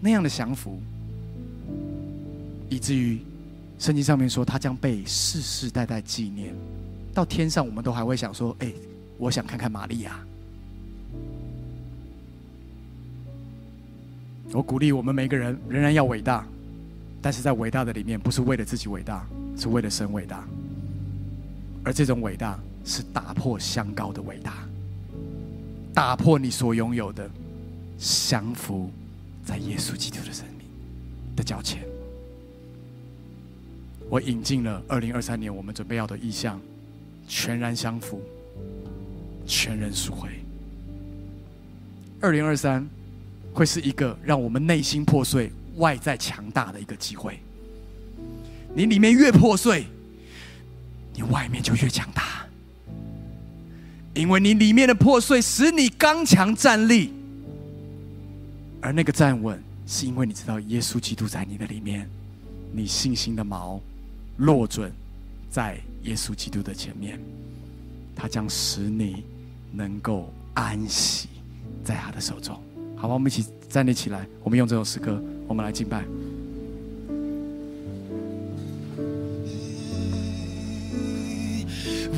[0.00, 0.80] 那样的降服，
[2.68, 3.18] 以至于
[3.78, 6.54] 圣经上面说他将被世世代代纪念，
[7.12, 8.72] 到天上我们都还会想说：“哎，
[9.18, 10.18] 我想看看玛利亚。”
[14.52, 16.46] 我鼓励我们每个人仍然要伟大，
[17.20, 20.46] 但是在伟大的里面，不是为了自己伟大，是为了神伟大。
[21.82, 24.54] 而这种伟大是打破相高的伟大，
[25.92, 27.28] 打破你所拥有的。
[27.98, 28.90] 降服
[29.44, 30.66] 在耶稣基督的生命
[31.36, 31.82] 的脚前，
[34.08, 36.60] 我引进了二零二三年我们准备要的意象：
[37.28, 38.22] 全然降服，
[39.46, 40.28] 全人赎回。
[42.20, 42.86] 二零二三
[43.52, 47.38] 会是一个让我们内心破碎、外在强大的一个机会。
[48.74, 49.86] 你里面越破碎，
[51.14, 52.46] 你外面就越强大，
[54.14, 57.12] 因为你里面的破碎使你刚强站立。
[58.84, 62.06] 而那个站稳，是因为你知道耶稣基督在你的里面，
[62.70, 63.80] 你信心的锚
[64.36, 64.92] 落准
[65.50, 67.18] 在耶稣基督的前面，
[68.14, 69.24] 他将使你
[69.72, 71.30] 能够安息
[71.82, 72.54] 在他的手中。
[72.94, 76.04] 好吧，我们一起站立起来，我们用这首诗歌，我们来敬拜。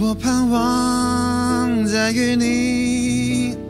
[0.01, 3.66] 我盼望在与你。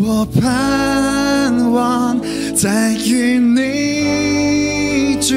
[0.00, 2.20] 我盼望
[2.54, 5.34] 在与你住，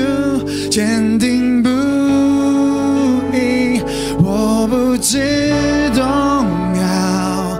[0.69, 1.69] 坚定不
[3.33, 3.81] 移，
[4.23, 5.51] 我不知
[5.93, 6.03] 动
[6.79, 7.59] 摇，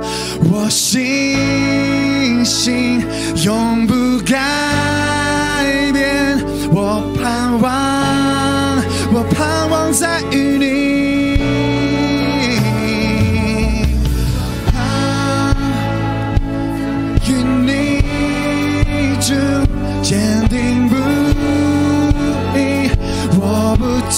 [0.51, 3.01] 我信心
[3.45, 4.66] 永不改。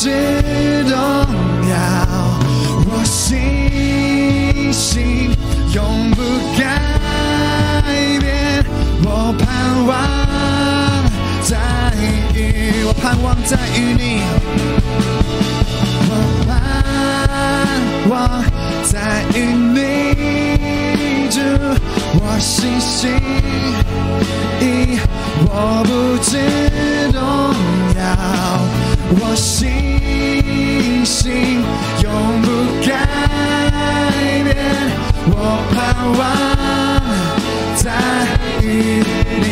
[0.01, 0.07] 只
[0.85, 0.95] 动
[1.67, 1.75] 摇，
[2.87, 5.35] 我信心
[5.73, 6.23] 永不
[6.57, 6.61] 改
[8.17, 8.63] 变。
[9.03, 9.91] 我盼望
[11.43, 11.57] 在
[12.33, 12.37] 与，
[12.85, 14.23] 我盼望在与你。
[16.07, 16.11] 我
[16.47, 16.49] 盼
[18.09, 18.41] 望
[18.85, 19.37] 在与
[19.75, 19.77] 你
[21.29, 21.41] 住，
[22.21, 23.11] 我信心，
[25.43, 26.39] 我不知
[27.11, 27.19] 动
[28.01, 28.88] 摇。
[29.11, 29.67] 我信
[31.03, 31.63] 心
[32.03, 32.47] 永不
[32.87, 32.89] 改
[34.43, 34.55] 变，
[35.25, 35.33] 我
[35.73, 35.77] 盼
[36.17, 36.21] 望
[37.75, 37.83] 在
[38.61, 38.63] 与
[39.41, 39.43] 你。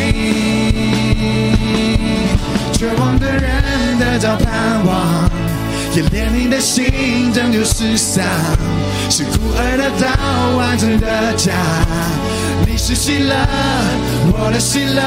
[2.74, 5.30] 绝望的人得到盼望，
[5.96, 8.24] 也怜悯的心拯救世上，
[9.10, 10.06] 是孤儿得到
[10.56, 11.52] 完整的家。
[12.68, 13.36] 你是喜乐，
[14.32, 15.02] 我的喜乐，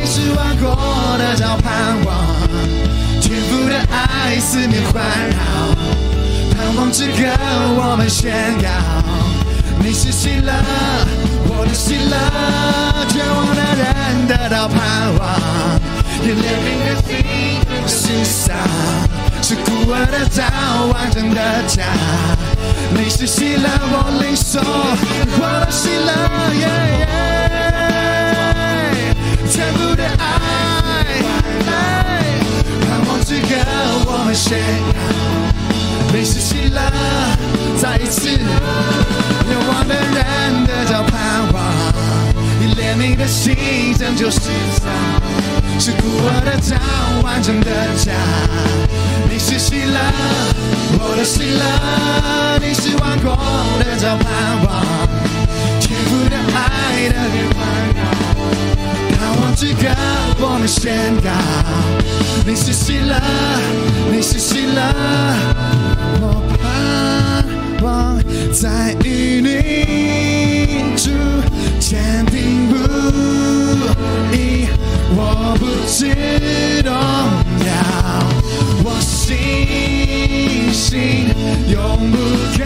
[0.00, 0.74] 你是万国
[1.18, 2.39] 的得到盼望。
[4.50, 5.00] 四面环
[5.30, 5.36] 绕，
[6.56, 7.22] 盼望之歌
[7.78, 8.66] 我们宣告。
[9.78, 10.52] 你是喜乐，
[11.46, 12.16] 我的喜乐，
[13.06, 15.22] 绝望的人得到盼望。
[16.24, 17.14] 也怜悯的心，
[17.86, 18.58] 世上
[19.40, 20.42] 是孤儿的找
[20.86, 21.84] 完整的家。
[22.92, 24.58] 你是喜乐，我领受
[25.38, 26.10] 我的喜乐，
[26.58, 26.66] 耶
[28.98, 29.14] 耶，
[29.48, 30.69] 天父的爱。
[33.30, 33.54] 是刻，
[34.06, 34.56] 我们写。
[36.12, 36.80] 你是希乐，
[37.80, 41.62] 再一次，渴望的人得到盼望。
[42.58, 44.40] 你怜悯的心拯救失
[44.74, 44.90] 丧，
[45.78, 46.76] 是孤儿的家，
[47.22, 47.70] 完整的
[48.02, 48.10] 家。
[49.30, 50.00] 你是希乐，
[50.98, 53.30] 我的希乐，你是王国
[53.78, 54.26] 的造盼
[54.66, 54.84] 望。
[55.78, 57.14] 天赋的爱的
[57.54, 57.62] 环
[57.94, 58.29] 耀。
[59.80, 59.94] 盼望之歌
[60.40, 61.30] 我们宣告。
[62.46, 63.18] 你是喜乐，
[64.10, 64.80] 你是喜乐，
[66.20, 66.62] 我盼
[67.82, 68.18] 望
[68.52, 71.10] 在与你住，
[71.78, 72.76] 坚定不
[74.34, 74.68] 移，
[75.16, 76.92] 我不知动
[77.66, 77.68] 摇，
[78.84, 81.28] 我信心
[81.68, 82.16] 永不
[82.58, 82.62] 改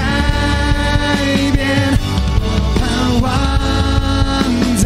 [1.53, 1.63] 变，
[2.41, 2.45] 我
[2.81, 2.83] 盼
[3.21, 3.25] 望
[4.77, 4.85] 在，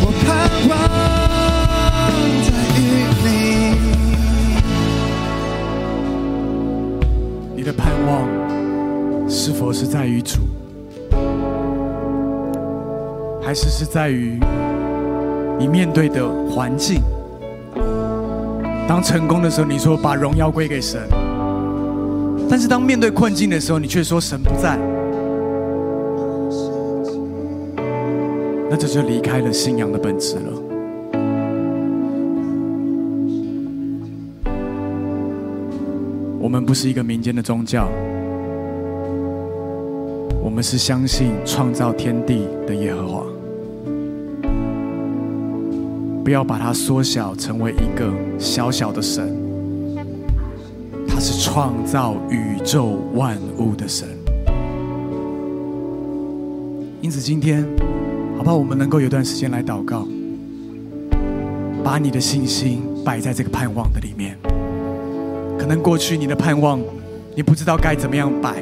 [0.00, 0.26] 我盼
[0.68, 0.72] 望
[8.06, 8.28] 望
[9.28, 10.40] 是否是在于主，
[13.42, 14.38] 还是是在于
[15.58, 17.00] 你面对的环境？
[18.88, 21.00] 当成功的时候，你说把荣耀归给神；
[22.50, 24.76] 但是当面对困境的时候，你却说神不在。
[28.68, 30.71] 那这就离开了信仰的本质了。
[36.52, 37.88] 我们不是一个民间的宗教，
[40.44, 43.24] 我们是相信创造天地的耶和华。
[46.22, 49.34] 不要把它缩小成为一个小小的神，
[51.08, 54.06] 他是创造宇宙万物的神。
[57.00, 57.66] 因此，今天，
[58.36, 58.56] 好不好？
[58.56, 60.06] 我们能够有段时间来祷告，
[61.82, 64.36] 把你的信心摆在这个盼望的里面。
[65.62, 66.80] 可能过去你的盼望，
[67.36, 68.56] 你不知道该怎么样摆，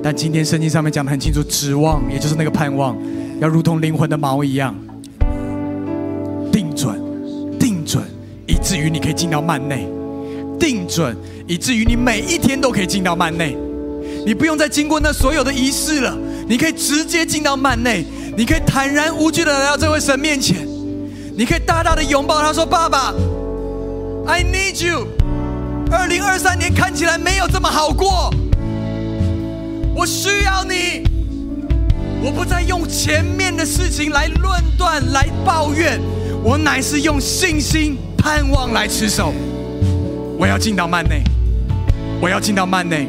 [0.00, 2.96] 但今天圣经上面讲得很清楚，指望也就是那个盼望，
[3.40, 4.72] 要如同灵魂的锚一样。
[6.52, 6.94] 定准，
[7.58, 8.04] 定准
[8.46, 9.88] 以至于你可以进到幔内，
[10.60, 11.16] 定准，
[11.48, 13.56] 以至于你每一天都可以进到幔内，
[14.24, 16.16] 你不用再经过那所有的仪式了，
[16.46, 18.04] 你可以直接进到幔内，
[18.36, 20.64] 你可以坦然无惧的来到这位神面前，
[21.36, 23.12] 你可以大大的拥抱他说：“爸爸
[24.28, 25.08] ，I need you。”
[25.90, 28.32] 二零二三年看起来没有这么好过，
[29.94, 31.02] 我需要你，
[32.22, 35.98] 我不再用前面的事情来论断、来抱怨，
[36.44, 37.96] 我乃是用信心。
[38.20, 39.32] 盼望来持守，
[40.36, 41.22] 我要进到幔内，
[42.20, 43.06] 我要进到幔内，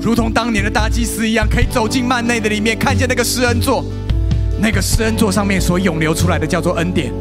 [0.00, 3.84] 如同当年的大祭司一样，可以走进幔内的里面，看见那个施恩座，
[4.60, 7.12] 那个施恩座上面所涌流出来的叫做恩典，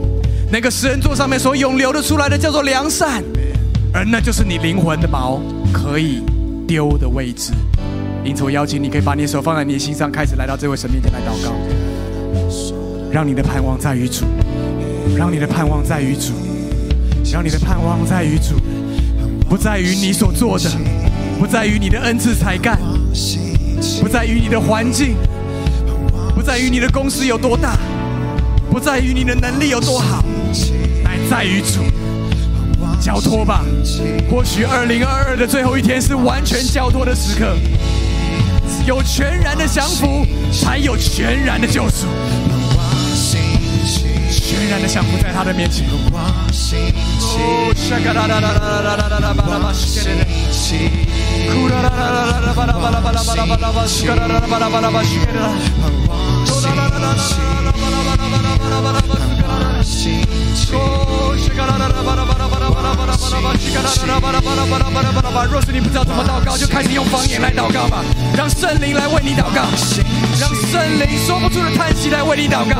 [0.51, 3.23] 那个施恩座上面所涌流的出来的叫做良善，
[3.97, 5.39] 而那就是你灵魂的锚
[5.73, 6.21] 可以
[6.67, 7.51] 丢的位置。
[8.23, 11.51] 因此，我邀请你可以把你的手放在你的心上，开始来到这位神面前来祷告，
[13.11, 14.25] 让你的盼望在于主，
[15.17, 16.33] 让你的盼望在于主。
[17.29, 18.55] 让你的盼望在于主，
[19.49, 20.69] 不在于你所做的，
[21.37, 22.79] 不在于你的恩赐才干，
[23.99, 25.15] 不在于你的环境，
[26.33, 27.77] 不在于你的公司有多大，
[28.71, 30.23] 不在于你的能力有多好，
[31.03, 31.81] 乃在于主。
[32.99, 33.63] 交托吧，
[34.29, 37.55] 或许二零二二的最后一天是完全交托的时刻，
[38.85, 42.07] 有全然的降服，才有全然的救赎。
[44.29, 45.85] 全然的降服在他的面前。
[65.49, 68.03] 若是你不知道怎么祷告，就开始用方言来祷告吧。
[68.35, 69.63] 让圣灵来为你祷告，
[70.39, 72.75] 让圣灵说不出的叹息来为你祷告。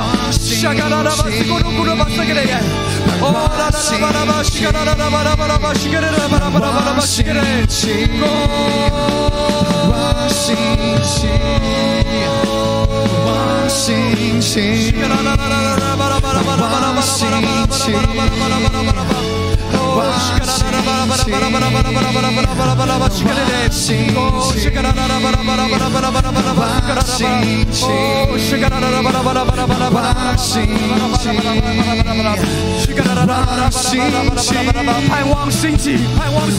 [35.10, 36.50] 盼望兴起，盼望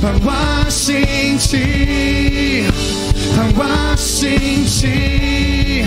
[0.02, 3.05] 盼望兴起，
[3.36, 5.86] 盼望兴起，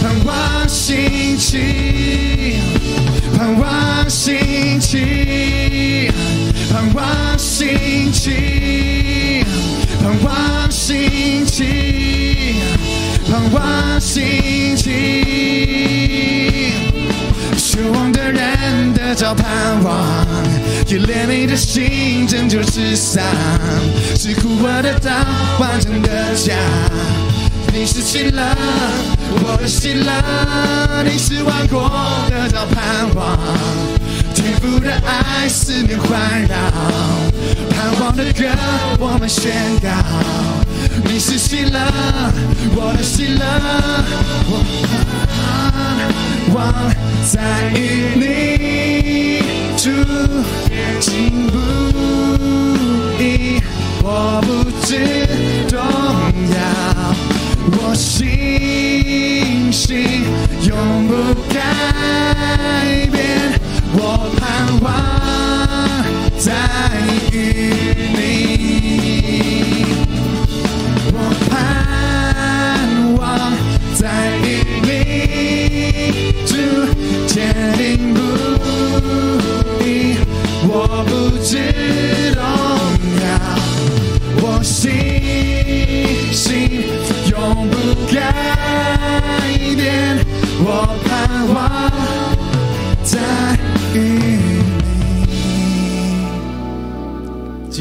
[0.00, 2.60] 盼望兴起。
[3.36, 6.10] 盼望兴起，
[6.70, 9.44] 盼望兴起，
[10.02, 11.64] 盼望兴起，
[13.30, 14.22] 盼望兴
[20.90, 23.22] 给怜悯的心拯救世上，
[24.16, 25.12] 是苦我的道
[25.60, 26.52] 完整的家。
[27.72, 28.42] 你是喜乐，
[29.44, 31.88] 我的喜乐，你是万国
[32.28, 33.38] 的得着盼望，
[34.34, 36.56] 天赋的爱四面环绕，
[37.70, 38.48] 盼望的歌
[38.98, 40.49] 我们宣告。
[41.12, 41.80] 你是喜乐，
[42.76, 43.44] 我的希乐，
[44.46, 44.62] 我
[45.34, 45.36] 盼
[46.54, 46.56] 望
[47.26, 47.42] 在
[47.74, 49.42] 与你
[49.76, 49.90] 主
[51.00, 51.58] 经不
[53.20, 53.60] 移，
[54.04, 54.48] 我不
[54.86, 54.94] 知
[55.68, 55.76] 动
[56.54, 56.56] 摇。
[57.72, 59.88] 我信心
[60.62, 61.12] 永不
[61.52, 61.58] 改
[63.10, 63.58] 变，
[63.94, 64.40] 我盼
[64.80, 64.86] 望
[66.38, 66.52] 在
[67.32, 67.34] 与
[68.14, 68.18] 你，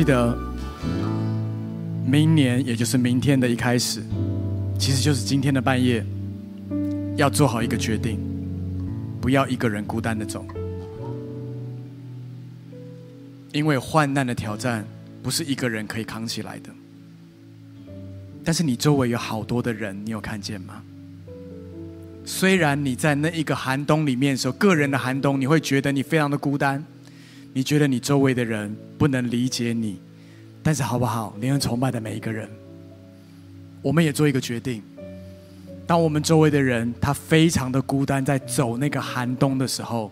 [0.10, 0.36] 得，
[2.04, 4.02] 明年也就是明天的一开始，
[4.80, 6.04] 其实就是今天的半夜，
[7.16, 8.20] 要做好一个决定，
[9.22, 10.44] 不要一个人孤单的走，
[13.52, 14.84] 因为患难的挑战
[15.22, 16.72] 不是一个人可以扛起来的。
[18.44, 20.82] 但是你周围有好多的人，你有看见吗？
[22.26, 26.84] 虽然你在那一个寒冬里面的时候，个人的寒冬，你会觉得你非常的孤单，
[27.54, 30.00] 你觉得你周围的人不能理解你。
[30.62, 31.36] 但是好不好？
[31.40, 32.48] 你很崇拜的每一个人，
[33.82, 34.84] 我们也做一个决定：
[35.88, 40.12] 当我们周围的人他非常的孤单，在走那个寒冬的时候，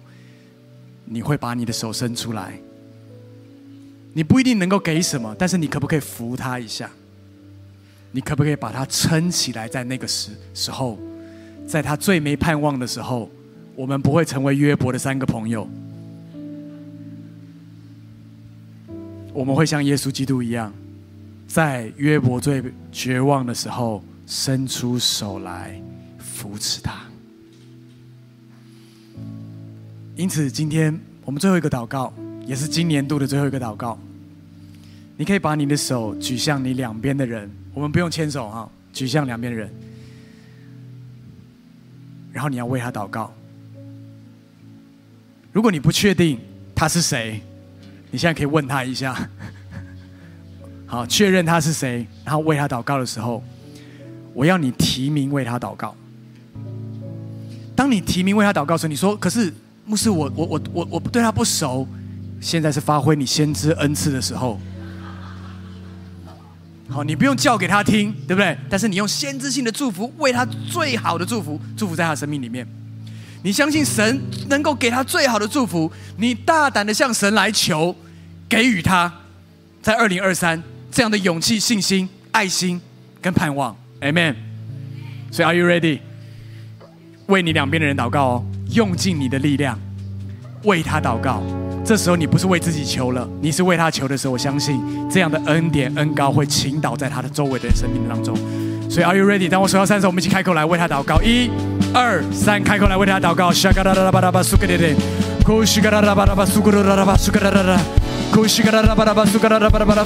[1.03, 2.57] 你会把你的手伸出来。
[4.13, 6.89] 你不一定能够给什么，但是你可不可以扶他一下？
[8.13, 9.67] 你可不可以把他撑起来？
[9.67, 10.97] 在那个时时候，
[11.67, 13.29] 在他最没盼望的时候，
[13.75, 15.69] 我们不会成为约伯的三个朋友。
[19.37, 20.73] 我们会像耶稣基督一样，
[21.47, 25.79] 在约伯最绝望的时候，伸出手来
[26.17, 27.03] 扶持他。
[30.15, 32.11] 因此，今天我们最后一个祷告，
[32.47, 33.95] 也是今年度的最后一个祷告。
[35.17, 37.47] 你可以把你的手举向你两边的人。
[37.75, 39.69] 我们不用牵手哈，举向两边的人，
[42.33, 43.31] 然后你要为他祷告。
[45.53, 46.39] 如果你不确定
[46.73, 47.39] 他是谁，
[48.11, 49.15] 你现在可以问他一下，
[50.85, 53.43] 好，确认他是谁，然后为他祷告的时候，
[54.33, 55.95] 我要你提名为他祷告。
[57.75, 59.53] 当你提名为他祷告时，你说：“可是
[59.85, 61.87] 牧师，我我我我我对他不熟。”
[62.39, 64.59] 现在是发挥你先知恩赐的时候。
[66.87, 68.57] 好，你不用叫给他听，对不对？
[68.69, 72.67] 但是你用先知性的祝福，为他最好的祝福，祝福在他生命里面。
[73.43, 77.95] 你相信神能够给他最好的祝福，你大胆的向神来求，
[78.49, 79.11] 给予他，
[79.81, 80.61] 在二零二三
[80.91, 82.81] 这样的勇气、信心、爱心
[83.21, 84.35] 跟盼望，Amen。
[85.31, 85.99] 所以，Are you ready？
[87.27, 89.79] 为你两边的人祷告哦，用尽你的力量
[90.63, 91.43] 为他祷告。
[91.85, 98.35] 这时候你不是为自己求了，你是为他求的时候，我相信这样的恩典恩膏会倾倒在他的周围的生命当中。
[98.89, 99.47] 所以，Are you ready？
[99.47, 101.21] 当我数到三的时，我们一起开口来为他祷告。
[101.21, 101.49] 一、
[101.99, 103.51] 二、三，开口来为他祷告。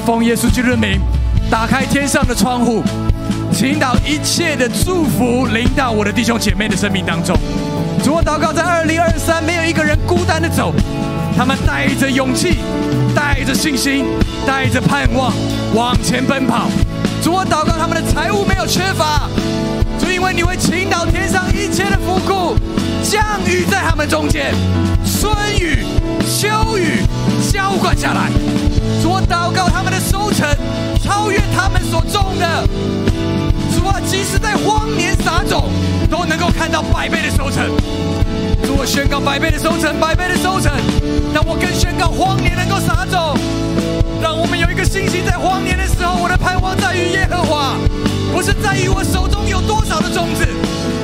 [0.05, 1.01] 奉耶稣基督的名，
[1.49, 2.81] 打开天上的窗户，
[3.51, 7.35] 倾倒一切的祝福临到我的弟兄姐妹的生命当中。
[8.01, 10.73] 主，我祷告，在二零二三，没有一个人孤单的走。
[11.35, 12.59] 他们带着勇气，
[13.13, 14.05] 带着信心，
[14.47, 15.33] 带着盼望
[15.75, 16.69] 往前奔跑。
[17.21, 19.27] 主，我祷告他们的财物没有缺乏。
[20.11, 22.57] 因为你会倾倒天上一切的福谷，
[23.01, 24.53] 降雨在他们中间，
[25.05, 25.85] 春雨、
[26.27, 26.99] 秋雨
[27.51, 28.29] 浇灌下来。
[29.01, 30.47] 主，我祷告他们的收成
[31.01, 32.67] 超越他们所种的。
[33.73, 35.69] 主啊，即使在荒年撒种，
[36.09, 37.65] 都能够看到百倍的收成。
[38.63, 40.71] 主，我宣告百倍的收成，百倍的收成。
[41.33, 43.37] 让我更宣告荒年能够撒种，
[44.21, 47.75] 让我们有一个信心，在荒年的时候，我的盼望在于耶和华，
[48.31, 50.47] 不是在于我手中有多少的种子。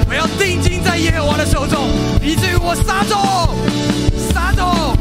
[0.09, 1.89] 我要定睛在耶和华的手中，
[2.21, 3.53] 以至于我撒种，
[4.33, 4.95] 撒种，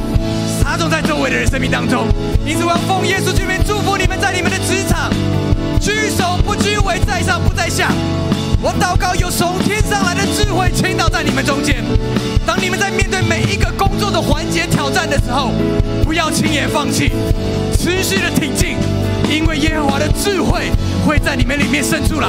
[0.61, 2.09] 撒种在周围的人生命当中。
[2.45, 5.11] 因此，我要奉耶稣之名祝福你们，在你们的职场，
[5.81, 7.93] 居首不居尾，在上不在下。
[8.61, 11.85] 我祷告，有从天上来的智慧倾倒在你们中间。
[12.45, 15.53] 当你们在面对每一个工作的环节挑战的时候，
[16.05, 17.13] 不要轻言放弃，
[17.79, 18.77] 持续的挺进，
[19.31, 20.71] 因为耶和华的智慧
[21.07, 22.29] 会在你们里面生出来。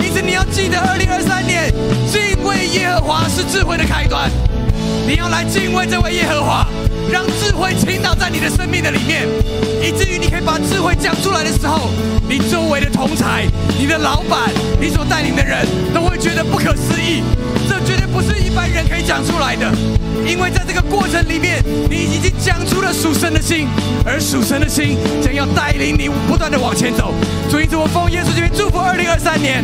[0.00, 1.72] 因此，你要记得，二零二三年
[2.10, 4.30] 敬畏耶和华是智慧的开端。
[5.06, 6.66] 你要来敬畏这位耶和华，
[7.10, 9.26] 让智慧倾倒在你的生命的里面，
[9.80, 11.90] 以至于你可以把智慧讲出来的时候，
[12.28, 13.48] 你周围的同侪、
[13.78, 14.50] 你的老板、
[14.80, 15.64] 你所带领的人
[15.94, 17.22] 都会觉得不可思议。
[17.68, 19.70] 这绝对不是一般人可以讲出来的，
[20.26, 23.68] 因为在这个过程里面，你已经讲出了属神的心，
[24.02, 27.12] 而属神的心将要带领你不断的往前走。
[27.50, 29.62] 所以，因此我奉耶稣之名祝福二零二三年，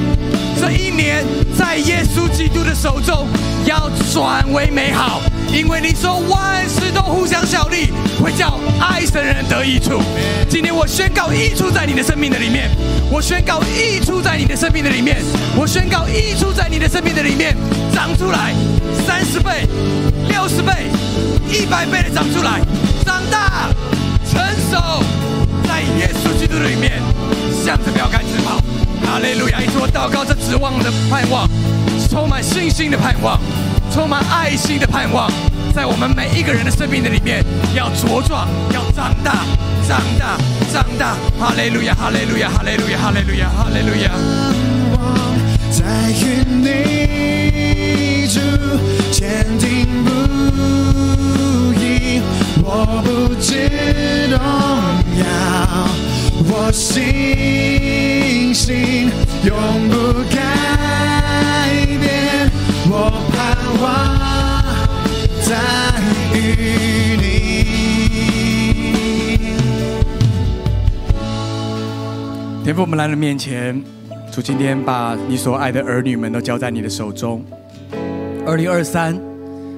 [0.61, 1.25] 这一年
[1.57, 3.27] 在耶稣基督的手中
[3.65, 5.23] 要转为美好。
[5.51, 7.89] 因为你说万事都互相效力，
[8.23, 10.03] 会叫爱神人得益处。
[10.51, 12.69] 今天我宣告益处在你的生命的里面，
[13.11, 15.17] 我宣告益处在你的生命的里面，
[15.57, 17.57] 我宣告益处在你的生命的里面
[17.95, 18.55] 长出来，
[19.07, 19.67] 三十倍、
[20.29, 20.91] 六十倍、
[21.51, 22.61] 一百倍的长出来，
[23.05, 23.69] 长大
[24.31, 25.03] 成熟，
[25.67, 27.01] 在耶稣基督的里面，
[27.65, 28.61] 向着标杆直跑。
[29.05, 29.61] 哈利路亚！
[29.61, 31.49] 一直我祷告，这指望的盼望，
[32.09, 33.39] 充满信心的盼望。
[33.93, 35.31] 充满爱心的盼望，
[35.75, 39.45] 在我们每一个人的生命的里面，要茁壮，要长大，
[39.87, 40.39] 长大，
[40.73, 41.15] 长大。
[41.39, 44.11] 哈利路亚，哈利路亚，哈利路亚，哈利路亚，哈利路亚。
[45.71, 47.32] 在与你
[49.11, 50.11] 坚定不
[51.75, 52.21] 移，
[52.63, 52.67] 我
[53.05, 53.69] 不知
[54.31, 54.39] 动
[55.19, 55.23] 摇，
[56.49, 59.11] 我信心
[59.45, 59.53] 永
[59.89, 59.95] 不
[60.35, 60.37] 改
[62.01, 62.51] 变，
[62.91, 62.93] 我
[63.33, 63.37] 盼
[63.81, 63.85] 望。
[65.43, 65.51] 在
[66.35, 66.37] 与
[67.17, 67.23] 你。
[72.65, 73.83] 天父，我们来到面前，
[74.31, 77.45] 主今天把你所爱的儿女们都交在你的手中。
[78.45, 79.17] 二零二三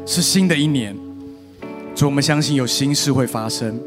[0.06, 0.96] 是新的一年，
[1.94, 3.78] 主，我们相信有新事会发生，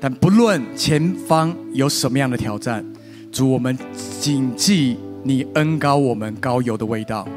[0.00, 2.82] 但不论前方有什么样的挑战，
[3.30, 3.76] 主，我们
[4.18, 7.28] 谨记你恩高我们高油的味道。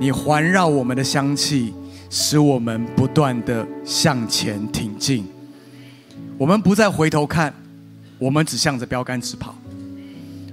[0.00, 1.72] 你环绕我们的香气，
[2.10, 5.24] 使我们不断的向前挺进。
[6.36, 7.54] 我们不再回头看，
[8.18, 9.54] 我们只向着标杆直跑。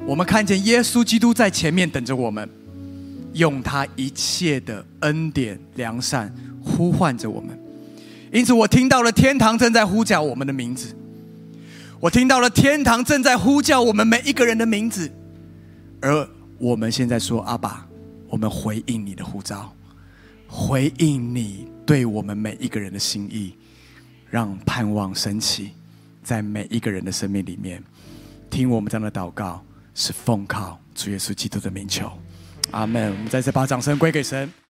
[0.06, 2.48] 我们看见耶稣基督在前面等着我们，
[3.38, 7.58] 用他一切的恩典良善呼唤着我们。
[8.32, 10.94] 因此，我听到了天堂正在呼叫我们的名字。
[12.00, 15.12] 我听到了天堂正在呼叫我们每一个人的名字，
[16.02, 17.88] 而我们现在说：“阿爸。”
[18.30, 19.74] 我们回应你的呼召，
[20.50, 23.54] 回应你对我们每一个人的心意，
[24.30, 25.70] 让盼望升起
[26.22, 27.82] 在每一个人的生命里面。
[28.50, 29.64] 听我们这样的祷告，
[29.96, 32.12] 是奉靠主耶稣基督的名求，
[32.72, 33.12] 阿门。
[33.12, 34.52] 我们再次把掌声归给神。